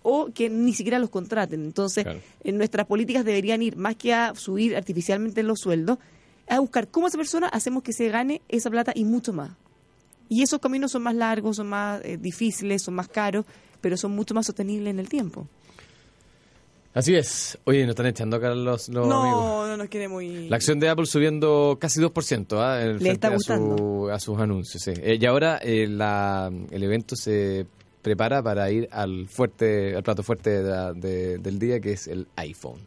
[0.03, 1.62] o que ni siquiera los contraten.
[1.64, 2.18] Entonces, Claro.
[2.42, 5.98] en nuestras políticas deberían ir más que a subir artificialmente los sueldos,
[6.48, 9.53] a buscar cómo esa persona hacemos que se gane esa plata y mucho más.
[10.35, 13.45] Y esos caminos son más largos, son más eh, difíciles, son más caros,
[13.83, 15.47] pero son mucho más sostenibles en el tiempo.
[16.95, 17.59] Así es.
[17.64, 19.11] Oye, nos están echando acá los, los amigos.
[19.11, 20.51] no, no nos queremos ir.
[20.51, 22.83] La acción de Apple subiendo casi 2% ¿ah?
[22.83, 24.11] en Le está a, su- gustando.
[24.12, 24.83] a sus anuncios.
[24.83, 24.93] sí.
[25.03, 27.66] Eh, y ahora eh, la, el evento se
[28.03, 32.09] prepara para ir al fuerte al plato fuerte de la- de- del día, que es
[32.09, 32.80] el iPhone.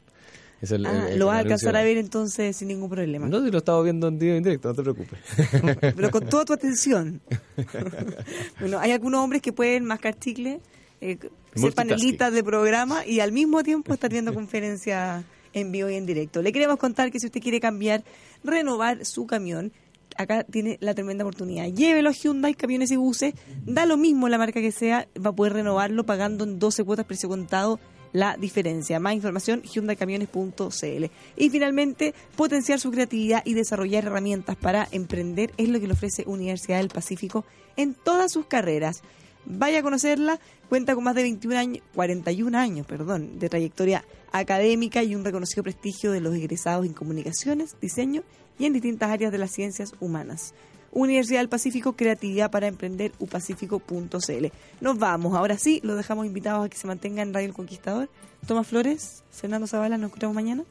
[0.61, 3.27] Es el- Ah, el- lo vas a alcanzar a ver entonces sin ningún problema.
[3.27, 5.19] No, si lo estaba viendo en día en directo, no te preocupes.
[5.95, 7.21] pero con toda tu atención.
[8.59, 10.59] bueno, hay algunos hombres que pueden mascar chicle,
[11.01, 11.17] eh,
[11.55, 16.05] ser panelistas de programa y al mismo tiempo estar viendo conferencias en vivo y en
[16.05, 16.41] directo.
[16.41, 18.03] Le queremos contar que si usted quiere cambiar,
[18.43, 19.71] renovar su camión,
[20.17, 21.67] acá tiene la tremenda oportunidad.
[21.67, 23.33] Llévelo a Hyundai, camiones y buses,
[23.65, 27.05] da lo mismo la marca que sea, va a poder renovarlo pagando en 12 cuotas
[27.05, 27.79] precio contado
[28.15, 28.99] la diferencia.
[28.99, 31.05] Más información, hyundaicamiones.cl.
[31.35, 36.23] Y finalmente, potenciar su creatividad y desarrollar herramientas para emprender es lo que le ofrece
[36.25, 37.45] Universidad del Pacífico
[37.75, 39.01] en todas sus carreras.
[39.45, 40.39] Vaya a conocerla,
[40.69, 45.63] cuenta con más de 21 años, 41 años perdón, de trayectoria académica y un reconocido
[45.63, 48.23] prestigio de los egresados en comunicaciones, diseño
[48.57, 50.53] y en distintas áreas de las ciencias humanas.
[50.95, 54.45] Universidad del Pacífico, creatividad para emprender, upacífico.cl.
[54.79, 58.09] Nos vamos, ahora sí, los dejamos invitados a que se mantengan en Radio El Conquistador.
[58.47, 60.63] Tomás Flores, Fernando Zavala, nos encontramos mañana.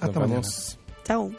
[0.00, 0.42] Hasta mañana.
[1.04, 1.30] Chao.